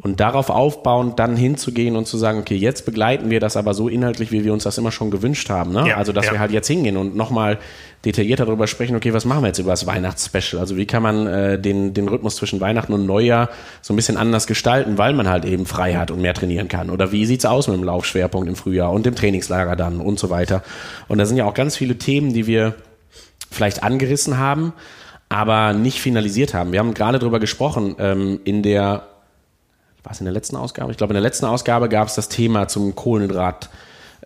[0.00, 3.88] Und darauf aufbauend dann hinzugehen und zu sagen, okay, jetzt begleiten wir das aber so
[3.88, 5.72] inhaltlich, wie wir uns das immer schon gewünscht haben.
[5.72, 5.88] Ne?
[5.88, 6.32] Ja, also, dass ja.
[6.32, 7.58] wir halt jetzt hingehen und nochmal
[8.04, 10.60] detaillierter darüber sprechen, okay, was machen wir jetzt über das Weihnachtsspecial?
[10.60, 13.48] Also wie kann man äh, den, den Rhythmus zwischen Weihnachten und Neujahr
[13.82, 16.90] so ein bisschen anders gestalten, weil man halt eben frei hat und mehr trainieren kann?
[16.90, 20.30] Oder wie sieht's aus mit dem Laufschwerpunkt im Frühjahr und dem Trainingslager dann und so
[20.30, 20.62] weiter?
[21.08, 22.74] Und da sind ja auch ganz viele Themen, die wir
[23.50, 24.72] vielleicht angerissen haben,
[25.28, 26.72] aber nicht finalisiert haben.
[26.72, 29.08] Wir haben gerade darüber gesprochen, ähm, in der,
[30.08, 30.90] war es in der letzten Ausgabe?
[30.90, 33.68] Ich glaube, in der letzten Ausgabe gab es das Thema zum Kohlenhydrat,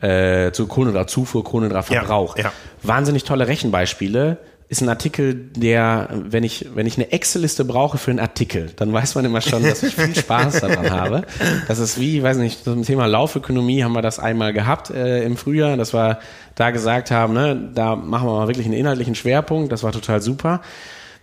[0.01, 2.37] äh, zu Kohlenhydratzufuhr, Kohlenhydratverbrauch.
[2.37, 2.53] Ja, ja.
[2.85, 8.13] Wahnsinnig tolle Rechenbeispiele, ist ein Artikel, der, wenn ich, wenn ich eine Excel-Liste brauche für
[8.13, 11.23] einen Artikel, dann weiß man immer schon, dass ich viel Spaß daran habe.
[11.67, 15.25] Das ist wie, ich weiß nicht, zum Thema Laufökonomie haben wir das einmal gehabt äh,
[15.25, 16.21] im Frühjahr, dass wir
[16.55, 20.23] da gesagt haben, ne, da machen wir mal wirklich einen inhaltlichen Schwerpunkt, das war total
[20.23, 20.61] super.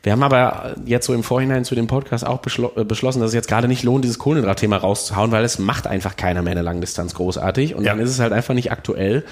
[0.02, 2.40] Wir haben aber jetzt so im Vorhinein zu dem Podcast auch
[2.76, 6.16] äh, beschlossen, dass es jetzt gerade nicht lohnt, dieses Kohlenhydratthema rauszuhauen, weil es macht einfach
[6.16, 7.92] keiner mehr in der Langdistanz großartig und ja.
[7.92, 9.26] dann ist es halt einfach nicht aktuell.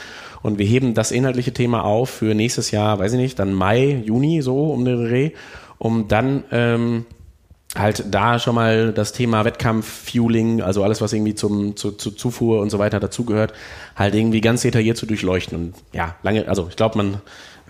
[0.44, 4.02] Und wir heben das inhaltliche Thema auf für nächstes Jahr, weiß ich nicht, dann Mai,
[4.06, 5.32] Juni, so um den Dreh,
[5.78, 7.06] um dann ähm,
[7.76, 12.62] halt da schon mal das Thema Wettkampf-Fueling, also alles, was irgendwie zum, zu, zu Zufuhr
[12.62, 13.54] und so weiter dazugehört,
[13.96, 15.58] halt irgendwie ganz detailliert zu durchleuchten.
[15.58, 17.22] Und ja, lange, also ich glaube, man,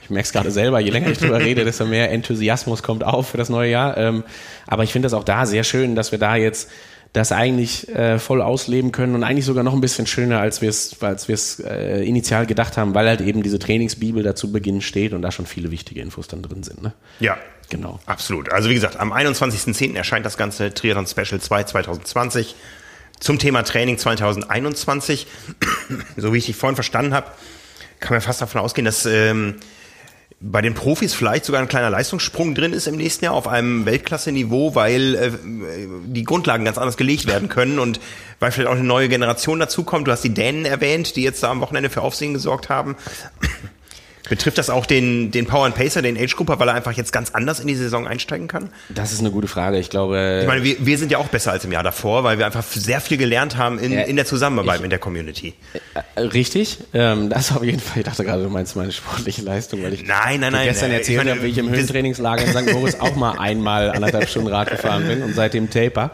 [0.07, 3.27] ich merke es gerade selber, je länger ich drüber rede, desto mehr Enthusiasmus kommt auf
[3.27, 3.97] für das neue Jahr.
[3.97, 4.23] Ähm,
[4.65, 6.69] aber ich finde das auch da sehr schön, dass wir da jetzt
[7.11, 10.69] das eigentlich äh, voll ausleben können und eigentlich sogar noch ein bisschen schöner, als wir
[10.69, 14.79] es als wir es äh, initial gedacht haben, weil halt eben diese Trainingsbibel dazu Beginn
[14.79, 16.81] steht und da schon viele wichtige Infos dann drin sind.
[16.81, 16.93] Ne?
[17.19, 17.37] Ja,
[17.69, 17.99] genau.
[18.05, 18.49] Absolut.
[18.53, 19.95] Also wie gesagt, am 21.10.
[19.95, 22.55] erscheint das ganze Triathlon Special 2 2020
[23.19, 25.27] zum Thema Training 2021.
[26.15, 27.27] so wie ich dich vorhin verstanden habe,
[27.99, 29.55] kann man fast davon ausgehen, dass ähm,
[30.39, 33.85] bei den Profis vielleicht sogar ein kleiner Leistungssprung drin ist im nächsten Jahr auf einem
[33.85, 35.31] Weltklasse-Niveau, weil äh,
[36.05, 37.99] die Grundlagen ganz anders gelegt werden können und
[38.39, 40.07] weil vielleicht auch eine neue Generation dazukommt.
[40.07, 42.95] Du hast die Dänen erwähnt, die jetzt da am Wochenende für Aufsehen gesorgt haben.
[44.29, 47.11] Betrifft das auch den, den Power and Pacer, den Age Grouper, weil er einfach jetzt
[47.11, 48.69] ganz anders in die Saison einsteigen kann?
[48.89, 49.77] Das ist eine gute Frage.
[49.77, 50.39] Ich glaube.
[50.41, 52.63] Ich meine, wir, wir sind ja auch besser als im Jahr davor, weil wir einfach
[52.63, 55.53] sehr viel gelernt haben in, in der Zusammenarbeit ich, mit der Community.
[56.15, 56.79] Äh, richtig.
[56.93, 57.99] Ähm, das auf jeden Fall.
[57.99, 61.29] Ich dachte gerade, du meinst meine sportliche Leistung, weil ich nein, nein, nein, gestern erzählt
[61.29, 62.73] habe, wie ich im Höhentrainingslager in St.
[62.73, 66.11] Moritz auch mal einmal anderthalb Stunden Rad gefahren bin und seitdem Taper.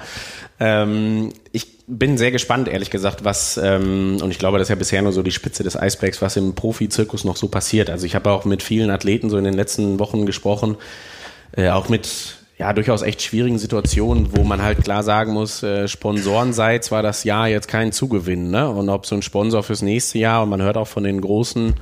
[0.59, 4.75] Ähm, ich bin sehr gespannt, ehrlich gesagt, was, ähm, und ich glaube, das ist ja
[4.75, 7.89] bisher nur so die Spitze des Eisbergs, was im Profi-Zirkus noch so passiert.
[7.89, 10.77] Also ich habe auch mit vielen Athleten so in den letzten Wochen gesprochen,
[11.55, 15.87] äh, auch mit ja, durchaus echt schwierigen Situationen, wo man halt klar sagen muss, äh,
[15.87, 18.69] Sponsorenseits war das Jahr jetzt kein Zugewinn, ne?
[18.69, 21.73] Und ob so ein Sponsor fürs nächste Jahr, und man hört auch von den großen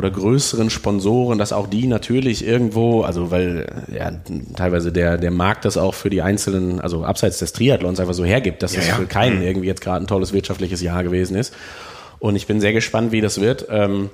[0.00, 4.10] oder größeren Sponsoren, dass auch die natürlich irgendwo, also weil ja
[4.56, 8.24] teilweise der, der Markt das auch für die einzelnen, also abseits des Triathlons einfach so
[8.24, 8.94] hergibt, dass ja, es ja.
[8.94, 9.46] für keinen mhm.
[9.46, 11.54] irgendwie jetzt gerade ein tolles wirtschaftliches Jahr gewesen ist.
[12.18, 13.66] Und ich bin sehr gespannt, wie das wird.
[13.68, 14.08] Ähm,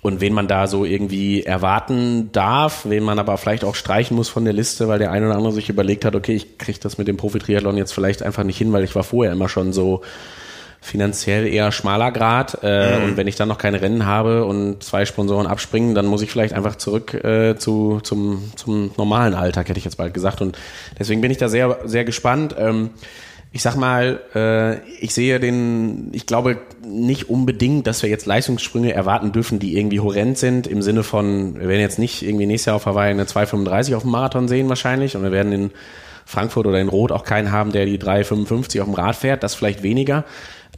[0.00, 4.30] und wen man da so irgendwie erwarten darf, wen man aber vielleicht auch streichen muss
[4.30, 6.96] von der Liste, weil der eine oder andere sich überlegt hat, okay, ich kriege das
[6.96, 10.00] mit dem Profi-Triathlon jetzt vielleicht einfach nicht hin, weil ich war vorher immer schon so
[10.82, 12.58] finanziell eher schmaler Grad.
[12.62, 13.04] Äh, mhm.
[13.04, 16.30] Und wenn ich dann noch keine Rennen habe und zwei Sponsoren abspringen, dann muss ich
[16.30, 20.42] vielleicht einfach zurück äh, zu, zum, zum normalen Alltag, hätte ich jetzt bald gesagt.
[20.42, 20.58] Und
[20.98, 22.56] deswegen bin ich da sehr, sehr gespannt.
[22.58, 22.90] Ähm,
[23.52, 28.92] ich sag mal, äh, ich sehe den, ich glaube nicht unbedingt, dass wir jetzt Leistungssprünge
[28.92, 32.66] erwarten dürfen, die irgendwie horrend sind, im Sinne von, wir werden jetzt nicht irgendwie nächstes
[32.66, 35.70] Jahr auf Hawaii eine 2,35 auf dem Marathon sehen wahrscheinlich und wir werden in
[36.24, 39.54] Frankfurt oder in Rot auch keinen haben, der die 3,55 auf dem Rad fährt, das
[39.54, 40.24] vielleicht weniger.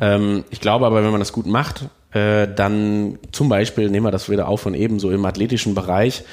[0.00, 4.10] Ähm, ich glaube aber, wenn man das gut macht, äh, dann zum Beispiel, nehmen wir
[4.10, 6.24] das wieder auf von eben so im athletischen Bereich,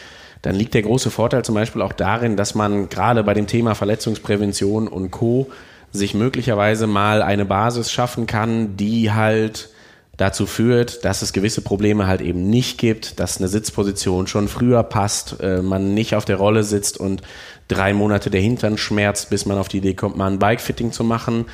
[0.41, 3.75] dann liegt der große Vorteil zum Beispiel auch darin, dass man gerade bei dem Thema
[3.75, 5.51] Verletzungsprävention und Co.
[5.91, 9.69] sich möglicherweise mal eine Basis schaffen kann, die halt
[10.17, 14.83] dazu führt, dass es gewisse Probleme halt eben nicht gibt, dass eine Sitzposition schon früher
[14.83, 17.21] passt, äh, man nicht auf der Rolle sitzt und
[17.67, 21.03] drei Monate der Hintern schmerzt, bis man auf die Idee kommt, mal ein Bikefitting zu
[21.03, 21.45] machen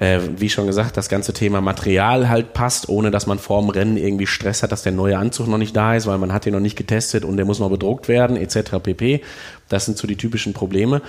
[0.00, 3.96] äh, wie schon gesagt, das ganze Thema Material halt passt, ohne dass man vorm Rennen
[3.96, 6.52] irgendwie Stress hat, dass der neue Anzug noch nicht da ist, weil man hat ihn
[6.52, 8.76] noch nicht getestet und der muss noch bedruckt werden, etc.
[8.80, 9.22] pp.
[9.68, 11.02] Das sind so die typischen Probleme.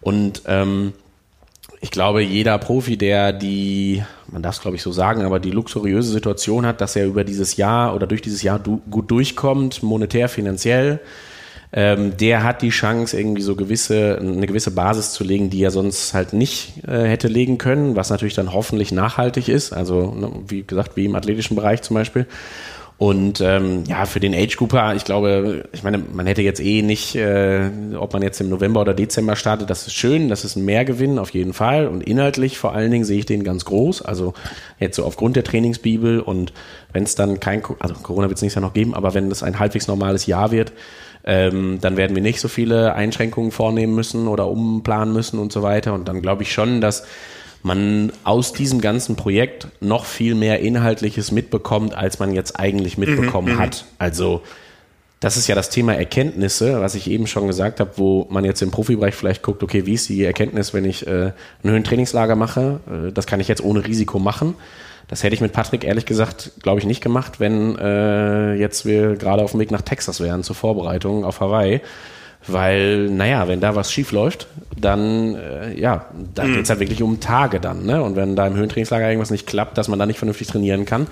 [0.00, 0.92] Und ähm,
[1.80, 5.52] ich glaube, jeder Profi, der die, man darf es glaube ich so sagen, aber die
[5.52, 9.84] luxuriöse Situation hat, dass er über dieses Jahr oder durch dieses Jahr du, gut durchkommt,
[9.84, 10.98] monetär, finanziell,
[11.74, 15.70] ähm, der hat die Chance, irgendwie so gewisse, eine gewisse Basis zu legen, die er
[15.70, 19.72] sonst halt nicht äh, hätte legen können, was natürlich dann hoffentlich nachhaltig ist.
[19.72, 22.26] Also, ne, wie gesagt, wie im athletischen Bereich zum Beispiel.
[22.98, 26.82] Und ähm, ja, für den Age Grouper, ich glaube, ich meine, man hätte jetzt eh
[26.82, 30.54] nicht, äh, ob man jetzt im November oder Dezember startet, das ist schön, das ist
[30.54, 31.88] ein Mehrgewinn auf jeden Fall.
[31.88, 34.02] Und inhaltlich vor allen Dingen sehe ich den ganz groß.
[34.02, 34.34] Also
[34.78, 36.52] jetzt so aufgrund der Trainingsbibel und
[36.92, 39.42] wenn es dann kein, also Corona wird es nächstes Jahr noch geben, aber wenn es
[39.42, 40.72] ein halbwegs normales Jahr wird,
[41.24, 45.62] ähm, dann werden wir nicht so viele Einschränkungen vornehmen müssen oder umplanen müssen und so
[45.62, 45.94] weiter.
[45.94, 47.04] Und dann glaube ich schon, dass
[47.62, 53.54] man aus diesem ganzen Projekt noch viel mehr Inhaltliches mitbekommt, als man jetzt eigentlich mitbekommen
[53.54, 53.84] mhm, hat.
[53.98, 54.42] Also
[55.20, 58.60] das ist ja das Thema Erkenntnisse, was ich eben schon gesagt habe, wo man jetzt
[58.60, 61.30] im Profibereich vielleicht guckt, okay, wie ist die Erkenntnis, wenn ich äh,
[61.62, 62.80] ein Höhentrainingslager mache?
[62.90, 64.56] Äh, das kann ich jetzt ohne Risiko machen.
[65.08, 69.16] Das hätte ich mit Patrick ehrlich gesagt, glaube ich, nicht gemacht, wenn äh, jetzt wir
[69.16, 71.80] gerade auf dem Weg nach Texas wären zur Vorbereitung auf Hawaii.
[72.46, 76.54] Weil, naja, wenn da was schief läuft, dann, äh, ja, dann mhm.
[76.54, 77.86] geht es halt wirklich um Tage dann.
[77.86, 78.02] Ne?
[78.02, 81.06] Und wenn da im Höhentrainingslager irgendwas nicht klappt, dass man da nicht vernünftig trainieren kann,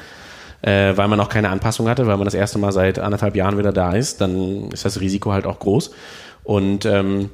[0.63, 3.59] äh, weil man noch keine Anpassung hatte, weil man das erste Mal seit anderthalb Jahren
[3.59, 5.93] wieder da ist, dann ist das Risiko halt auch groß.
[6.43, 7.31] Und ähm,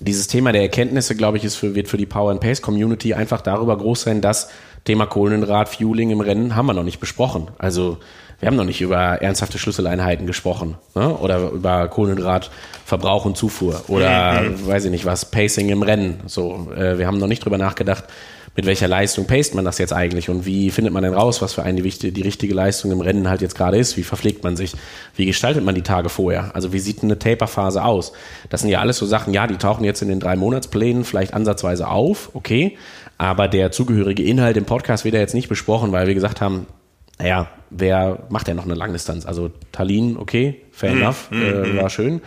[0.00, 3.14] dieses Thema der Erkenntnisse, glaube ich, ist für, wird für die Power and Pace Community
[3.14, 4.50] einfach darüber groß sein, dass
[4.86, 7.48] Thema Kohlenhydrat, Fueling im Rennen haben wir noch nicht besprochen.
[7.58, 7.98] Also
[8.40, 11.14] wir haben noch nicht über ernsthafte Schlüsseleinheiten gesprochen ne?
[11.14, 14.66] oder über Kohlenhydratverbrauch und Zufuhr oder mhm.
[14.66, 16.20] weiß ich nicht was, Pacing im Rennen.
[16.26, 18.04] So, äh, wir haben noch nicht drüber nachgedacht,
[18.56, 21.52] mit welcher Leistung paced man das jetzt eigentlich und wie findet man denn raus, was
[21.52, 24.56] für eine die, die richtige Leistung im Rennen halt jetzt gerade ist, wie verpflegt man
[24.56, 24.72] sich,
[25.14, 28.12] wie gestaltet man die Tage vorher, also wie sieht eine Taperphase aus.
[28.48, 31.34] Das sind ja alles so Sachen, ja, die tauchen jetzt in den drei Monatsplänen vielleicht
[31.34, 32.78] ansatzweise auf, okay,
[33.18, 36.66] aber der zugehörige Inhalt im Podcast wird ja jetzt nicht besprochen, weil wir gesagt haben,
[37.18, 39.24] naja, wer macht denn noch eine Langdistanz?
[39.24, 41.76] Also Tallinn, okay, fair mm, enough, mm, äh, mhm.
[41.78, 42.20] war schön.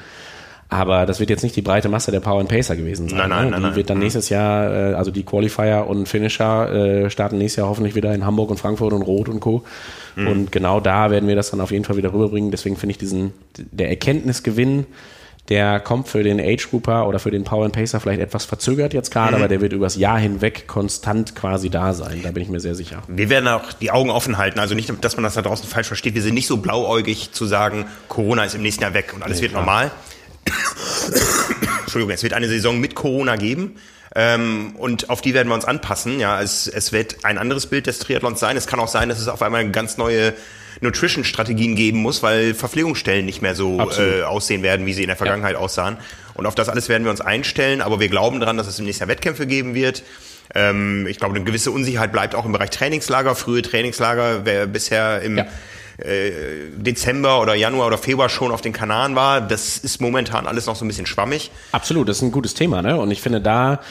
[0.72, 3.18] Aber das wird jetzt nicht die breite Masse der Power and Pacer gewesen sein.
[3.18, 3.52] Nein, nein, ne?
[3.52, 3.60] nein.
[3.60, 4.04] Die nein, wird dann nein.
[4.04, 8.24] nächstes Jahr, äh, also die Qualifier und Finisher äh, starten nächstes Jahr hoffentlich wieder in
[8.24, 9.64] Hamburg und Frankfurt und Rot und Co.
[10.16, 10.28] Mhm.
[10.28, 12.52] Und genau da werden wir das dann auf jeden Fall wieder rüberbringen.
[12.52, 14.86] Deswegen finde ich diesen, der Erkenntnisgewinn,
[15.50, 18.94] Der kommt für den Age Grouper oder für den Power and Pacer vielleicht etwas verzögert
[18.94, 19.42] jetzt gerade, mhm.
[19.42, 22.22] aber der wird übers Jahr hinweg konstant quasi da sein.
[22.24, 23.02] Da bin ich mir sehr sicher.
[23.08, 24.60] Wir werden auch die Augen offen halten.
[24.60, 26.14] Also nicht, dass man das da draußen falsch versteht.
[26.14, 29.38] Wir sind nicht so blauäugig zu sagen, Corona ist im nächsten Jahr weg und alles
[29.38, 29.64] nee, wird klar.
[29.64, 29.92] normal.
[31.82, 33.76] Entschuldigung, es wird eine Saison mit Corona geben.
[34.16, 36.20] Ähm, und auf die werden wir uns anpassen.
[36.20, 38.58] Ja, es, es wird ein anderes Bild des Triathlons sein.
[38.58, 40.34] Es kann auch sein, dass es auf einmal ganz neue
[40.82, 45.18] Nutrition-Strategien geben muss, weil Verpflegungsstellen nicht mehr so äh, aussehen werden, wie sie in der
[45.18, 45.60] Vergangenheit ja.
[45.60, 45.98] aussahen.
[46.36, 47.82] Und auf das alles werden wir uns einstellen.
[47.82, 50.04] Aber wir glauben daran, dass es im nächsten Jahr Wettkämpfe geben wird.
[50.56, 53.36] Ähm, ich glaube, eine gewisse Unsicherheit bleibt auch im Bereich Trainingslager.
[53.36, 55.46] Frühe Trainingslager, wer bisher im ja.
[55.98, 56.32] äh,
[56.76, 60.76] Dezember oder Januar oder Februar schon auf den Kanaren war, das ist momentan alles noch
[60.76, 61.52] so ein bisschen schwammig.
[61.72, 62.98] Absolut, das ist ein gutes Thema, ne?
[62.98, 63.82] Und ich finde da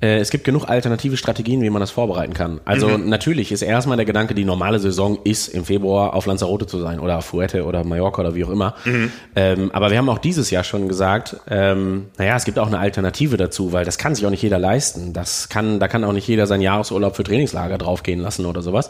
[0.00, 2.60] äh, es gibt genug alternative Strategien, wie man das vorbereiten kann.
[2.64, 3.08] Also mhm.
[3.08, 7.00] natürlich ist erstmal der Gedanke, die normale Saison ist im Februar auf Lanzarote zu sein
[7.00, 8.74] oder auf Fuerte oder Mallorca oder wie auch immer.
[8.84, 9.12] Mhm.
[9.34, 12.78] Ähm, aber wir haben auch dieses Jahr schon gesagt, ähm, naja, es gibt auch eine
[12.78, 15.12] Alternative dazu, weil das kann sich auch nicht jeder leisten.
[15.12, 18.88] Das kann, da kann auch nicht jeder seinen Jahresurlaub für Trainingslager draufgehen lassen oder sowas.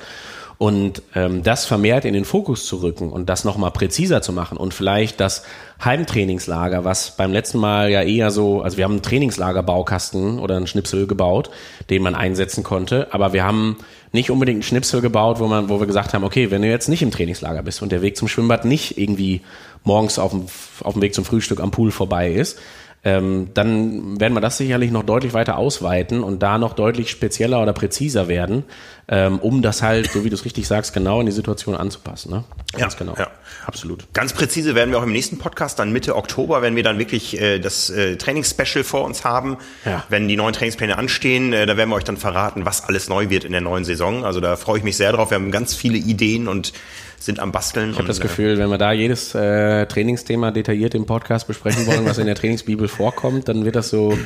[0.58, 4.58] Und ähm, das vermehrt in den Fokus zu rücken und das nochmal präziser zu machen
[4.58, 5.44] und vielleicht das
[5.84, 10.66] Heimtrainingslager, was beim letzten Mal ja eher so, also wir haben einen Trainingslagerbaukasten oder einen
[10.66, 11.50] Schnipsel gebaut,
[11.90, 13.76] den man einsetzen konnte, aber wir haben
[14.10, 16.88] nicht unbedingt einen Schnipsel gebaut, wo man, wo wir gesagt haben, okay, wenn du jetzt
[16.88, 19.42] nicht im Trainingslager bist und der Weg zum Schwimmbad nicht irgendwie
[19.84, 20.46] morgens auf dem,
[20.82, 22.58] auf dem Weg zum Frühstück am Pool vorbei ist,
[23.04, 27.62] ähm, dann werden wir das sicherlich noch deutlich weiter ausweiten und da noch deutlich spezieller
[27.62, 28.64] oder präziser werden,
[29.06, 32.32] ähm, um das halt, so wie du es richtig sagst, genau in die Situation anzupassen.
[32.32, 32.44] Ne?
[32.76, 33.14] Ganz ja, genau.
[33.16, 33.28] Ja,
[33.66, 34.12] absolut.
[34.14, 37.40] Ganz präzise werden wir auch im nächsten Podcast, dann Mitte Oktober, wenn wir dann wirklich
[37.40, 40.04] äh, das äh, Trainingsspecial vor uns haben, ja.
[40.08, 43.30] wenn die neuen Trainingspläne anstehen, äh, da werden wir euch dann verraten, was alles neu
[43.30, 44.24] wird in der neuen Saison.
[44.24, 45.30] Also da freue ich mich sehr drauf.
[45.30, 46.72] Wir haben ganz viele Ideen und
[47.20, 47.90] sind am Basteln.
[47.90, 52.04] Ich habe das Gefühl, wenn wir da jedes äh, Trainingsthema detailliert im Podcast besprechen wollen,
[52.04, 54.16] was in der Trainingsbibel vorkommt, dann wird das so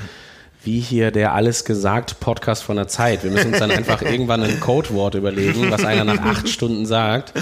[0.65, 3.25] wie hier der Alles gesagt Podcast von der Zeit.
[3.25, 7.33] Wir müssen uns dann einfach irgendwann ein Codewort überlegen, was einer nach acht Stunden sagt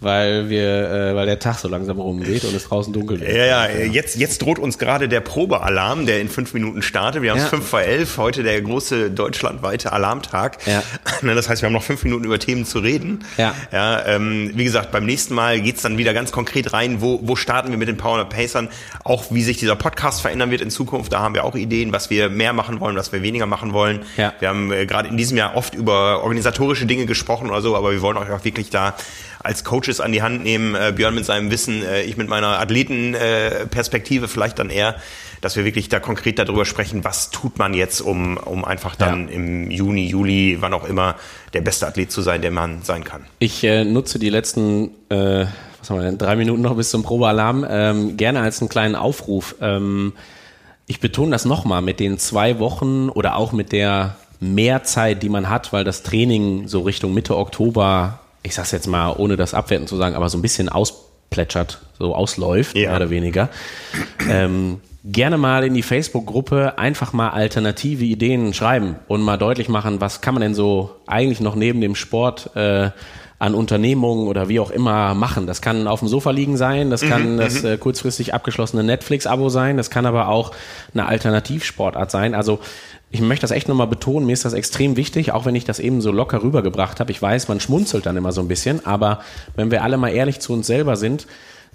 [0.00, 3.32] weil wir, äh, weil der Tag so langsam rumgeht und es draußen dunkel wird.
[3.32, 7.22] Ja, ja, jetzt, jetzt droht uns gerade der Probealarm, der in fünf Minuten startet.
[7.22, 7.50] Wir haben es ja.
[7.50, 10.66] fünf vor elf, heute der große deutschlandweite Alarmtag.
[10.66, 10.82] Ja.
[11.20, 13.24] Ne, das heißt, wir haben noch fünf Minuten über Themen zu reden.
[13.38, 13.52] Ja.
[13.72, 17.34] ja ähm, wie gesagt, beim nächsten Mal geht's dann wieder ganz konkret rein, wo, wo
[17.34, 18.68] starten wir mit den Power Pacern,
[19.02, 21.12] auch wie sich dieser Podcast verändern wird in Zukunft.
[21.12, 24.00] Da haben wir auch Ideen, was wir mehr machen wollen, was wir weniger machen wollen.
[24.16, 24.32] Ja.
[24.38, 27.90] Wir haben äh, gerade in diesem Jahr oft über organisatorische Dinge gesprochen oder so, aber
[27.90, 28.94] wir wollen euch auch wirklich da
[29.40, 32.58] als Coaches an die Hand nehmen, äh, Björn mit seinem Wissen, äh, ich mit meiner
[32.60, 34.96] Athletenperspektive äh, vielleicht dann eher,
[35.40, 39.28] dass wir wirklich da konkret darüber sprechen, was tut man jetzt, um, um einfach dann
[39.28, 39.34] ja.
[39.34, 41.14] im Juni, Juli, wann auch immer,
[41.52, 43.24] der beste Athlet zu sein, der man sein kann.
[43.38, 45.46] Ich äh, nutze die letzten äh,
[45.80, 48.94] was haben wir denn, drei Minuten noch bis zum Probealarm, ähm, gerne als einen kleinen
[48.94, 49.54] Aufruf.
[49.60, 50.12] Ähm,
[50.86, 55.48] ich betone das nochmal mit den zwei Wochen oder auch mit der Mehrzeit, die man
[55.48, 59.86] hat, weil das Training so Richtung Mitte Oktober ich sag's jetzt mal, ohne das abwerten
[59.86, 62.88] zu sagen, aber so ein bisschen ausplätschert, so ausläuft, ja.
[62.88, 63.48] mehr oder weniger.
[64.28, 70.00] Ähm, gerne mal in die Facebook-Gruppe einfach mal alternative Ideen schreiben und mal deutlich machen,
[70.00, 72.90] was kann man denn so eigentlich noch neben dem Sport äh,
[73.38, 75.46] an Unternehmungen oder wie auch immer machen.
[75.46, 77.68] Das kann auf dem Sofa liegen sein, das kann mhm, das mhm.
[77.68, 80.52] äh, kurzfristig abgeschlossene Netflix-Abo sein, das kann aber auch
[80.92, 82.34] eine Alternativsportart sein.
[82.34, 82.58] Also
[83.10, 85.78] ich möchte das echt nochmal betonen, mir ist das extrem wichtig, auch wenn ich das
[85.78, 87.10] eben so locker rübergebracht habe.
[87.10, 89.20] Ich weiß, man schmunzelt dann immer so ein bisschen, aber
[89.56, 91.26] wenn wir alle mal ehrlich zu uns selber sind,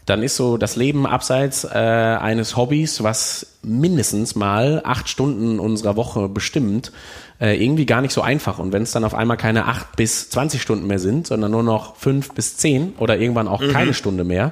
[0.06, 5.96] dann ist so das Leben abseits äh, eines Hobbys, was mindestens mal acht Stunden unserer
[5.96, 6.92] Woche bestimmt,
[7.40, 8.60] äh, irgendwie gar nicht so einfach.
[8.60, 11.64] Und wenn es dann auf einmal keine acht bis zwanzig Stunden mehr sind, sondern nur
[11.64, 13.72] noch fünf bis zehn oder irgendwann auch mhm.
[13.72, 14.52] keine Stunde mehr,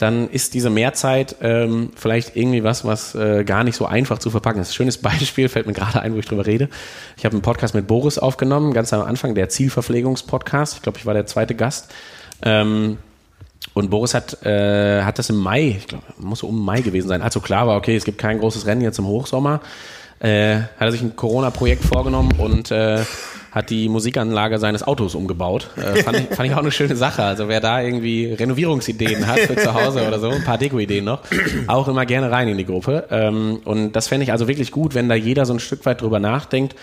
[0.00, 4.30] dann ist diese Mehrzeit ähm, vielleicht irgendwie was, was äh, gar nicht so einfach zu
[4.30, 4.74] verpacken ist.
[4.74, 6.70] Schönes Beispiel fällt mir gerade ein, wo ich drüber rede.
[7.18, 10.76] Ich habe einen Podcast mit Boris aufgenommen, ganz am Anfang, der Zielverpflegungspodcast.
[10.76, 11.92] Ich glaube, ich war der zweite Gast.
[12.42, 12.96] Ähm,
[13.74, 17.08] und Boris hat, äh, hat das im Mai, ich glaube, muss so um Mai gewesen
[17.08, 19.60] sein, als so klar war, okay, es gibt kein großes Rennen jetzt im Hochsommer,
[20.20, 23.04] äh, hat er sich ein Corona-Projekt vorgenommen und äh,
[23.50, 25.70] hat die Musikanlage seines Autos umgebaut.
[25.76, 27.22] Äh, fand, ich, fand ich auch eine schöne Sache.
[27.22, 31.22] Also wer da irgendwie Renovierungsideen hat für zu Hause oder so, ein paar Deko-Ideen noch,
[31.66, 33.06] auch immer gerne rein in die Gruppe.
[33.10, 36.00] Ähm, und das fände ich also wirklich gut, wenn da jeder so ein Stück weit
[36.00, 36.76] drüber nachdenkt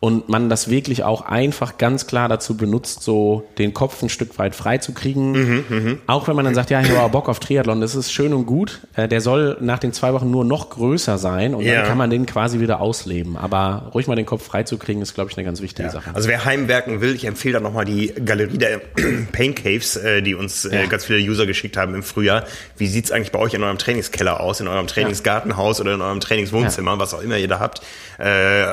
[0.00, 4.38] und man das wirklich auch einfach ganz klar dazu benutzt, so den Kopf ein Stück
[4.38, 5.32] weit frei zu kriegen.
[5.32, 8.34] Mhm, auch wenn man dann sagt, ja, ich habe Bock auf Triathlon, das ist schön
[8.34, 8.80] und gut.
[8.96, 11.76] Äh, der soll nach den zwei Wochen nur noch größer sein und Ja.
[11.76, 13.36] dann kann man den quasi wieder ausleben.
[13.38, 16.10] Aber ruhig mal den Kopf frei zu kriegen, ist, glaube ich, eine ganz wichtige Sache.
[16.12, 18.80] Also wer heimwerken will, ich empfehle da nochmal die Galerie der
[19.32, 20.86] Pain Caves, äh, die uns äh, Ja.
[20.86, 22.44] ganz viele User geschickt haben im Frühjahr.
[22.76, 26.20] Wie sieht's eigentlich bei euch in eurem Trainingskeller aus, in eurem Trainingsgartenhaus oder in eurem
[26.20, 27.80] Trainingswohnzimmer, was auch immer ihr da habt?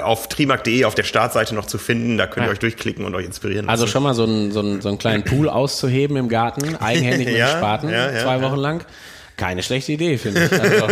[0.03, 2.53] Auf trimark.de auf der Startseite noch zu finden, da könnt ihr Ja.
[2.53, 5.23] euch durchklicken und euch inspirieren Also schon mal so einen, so, einen, so einen kleinen
[5.23, 8.41] Pool auszuheben im Garten, eigenhändig mit Ja, Spaten, ja, zwei.
[8.41, 8.83] Wochen lang.
[9.37, 10.51] Keine schlechte Idee, finde ich.
[10.51, 10.85] Also,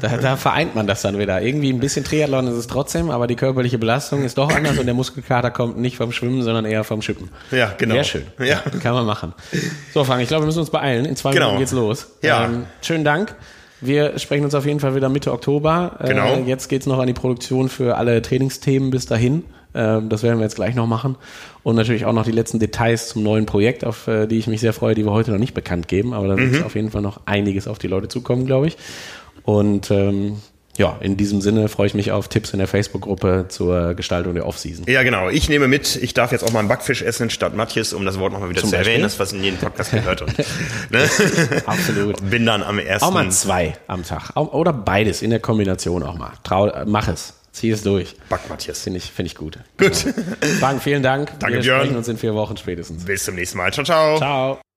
[0.00, 1.42] da, da vereint man das dann wieder.
[1.42, 4.86] Irgendwie ein bisschen Triathlon ist es trotzdem, aber die körperliche Belastung ist doch anders und
[4.86, 7.30] der Muskelkater kommt nicht vom Schwimmen, sondern eher vom Schippen.
[7.50, 7.94] Ja, genau.
[7.96, 8.22] Sehr schön.
[8.38, 8.62] Ja.
[8.82, 9.34] Kann man machen.
[9.92, 11.04] So, Frank, ich glaube, wir müssen uns beeilen.
[11.04, 11.46] In zwei Genau.
[11.46, 12.06] Minuten geht's los.
[12.22, 12.44] Ja.
[12.44, 13.34] Ähm, schönen Dank.
[13.80, 15.96] Wir sprechen uns auf jeden Fall wieder Mitte Oktober.
[16.04, 16.34] Genau.
[16.34, 19.44] Äh, jetzt geht's noch an die Produktion für alle Trainingsthemen bis dahin.
[19.74, 21.16] Ähm, das werden wir jetzt gleich noch machen.
[21.62, 24.60] Und natürlich auch noch die letzten Details zum neuen Projekt, auf äh, die ich mich
[24.60, 26.12] sehr freue, die wir heute noch nicht bekannt geben.
[26.12, 26.52] Aber da Mhm.
[26.52, 28.76] wird auf jeden Fall noch einiges auf die Leute zukommen, glaube ich.
[29.44, 30.36] Und ähm,
[30.76, 34.46] ja, in diesem Sinne freue ich mich auf Tipps in der Facebook-Gruppe zur Gestaltung der
[34.46, 34.86] Offseason.
[34.88, 35.28] Ja, genau.
[35.28, 38.18] Ich nehme mit, ich darf jetzt auch mal einen Backfisch essen statt Matthias, um das
[38.18, 39.18] Wort nochmal wieder Zum zu erwähnen, Beispiel?
[39.18, 40.22] das was in jedem Podcast gehört.
[40.22, 40.38] Und,
[40.90, 41.08] ne?
[41.66, 42.16] Absolut.
[42.30, 43.06] Bin dann am ersten.
[43.06, 44.36] Auch mal zwei am Tag.
[44.36, 46.32] Oder beides in der Kombination auch mal.
[46.44, 47.34] Trau, mach es.
[47.52, 48.14] Zieh es durch.
[48.28, 48.80] Back Matthias.
[48.80, 49.58] Finde ich, finde ich gut.
[49.76, 49.96] Gut.
[50.60, 51.32] Frank, vielen Dank.
[51.40, 51.80] Danke, Wir Björn.
[51.80, 53.04] sprechen uns in vier Wochen spätestens.
[53.04, 53.72] Bis zum nächsten Mal.
[53.72, 54.16] Ciao, ciao.
[54.18, 54.69] Ciao.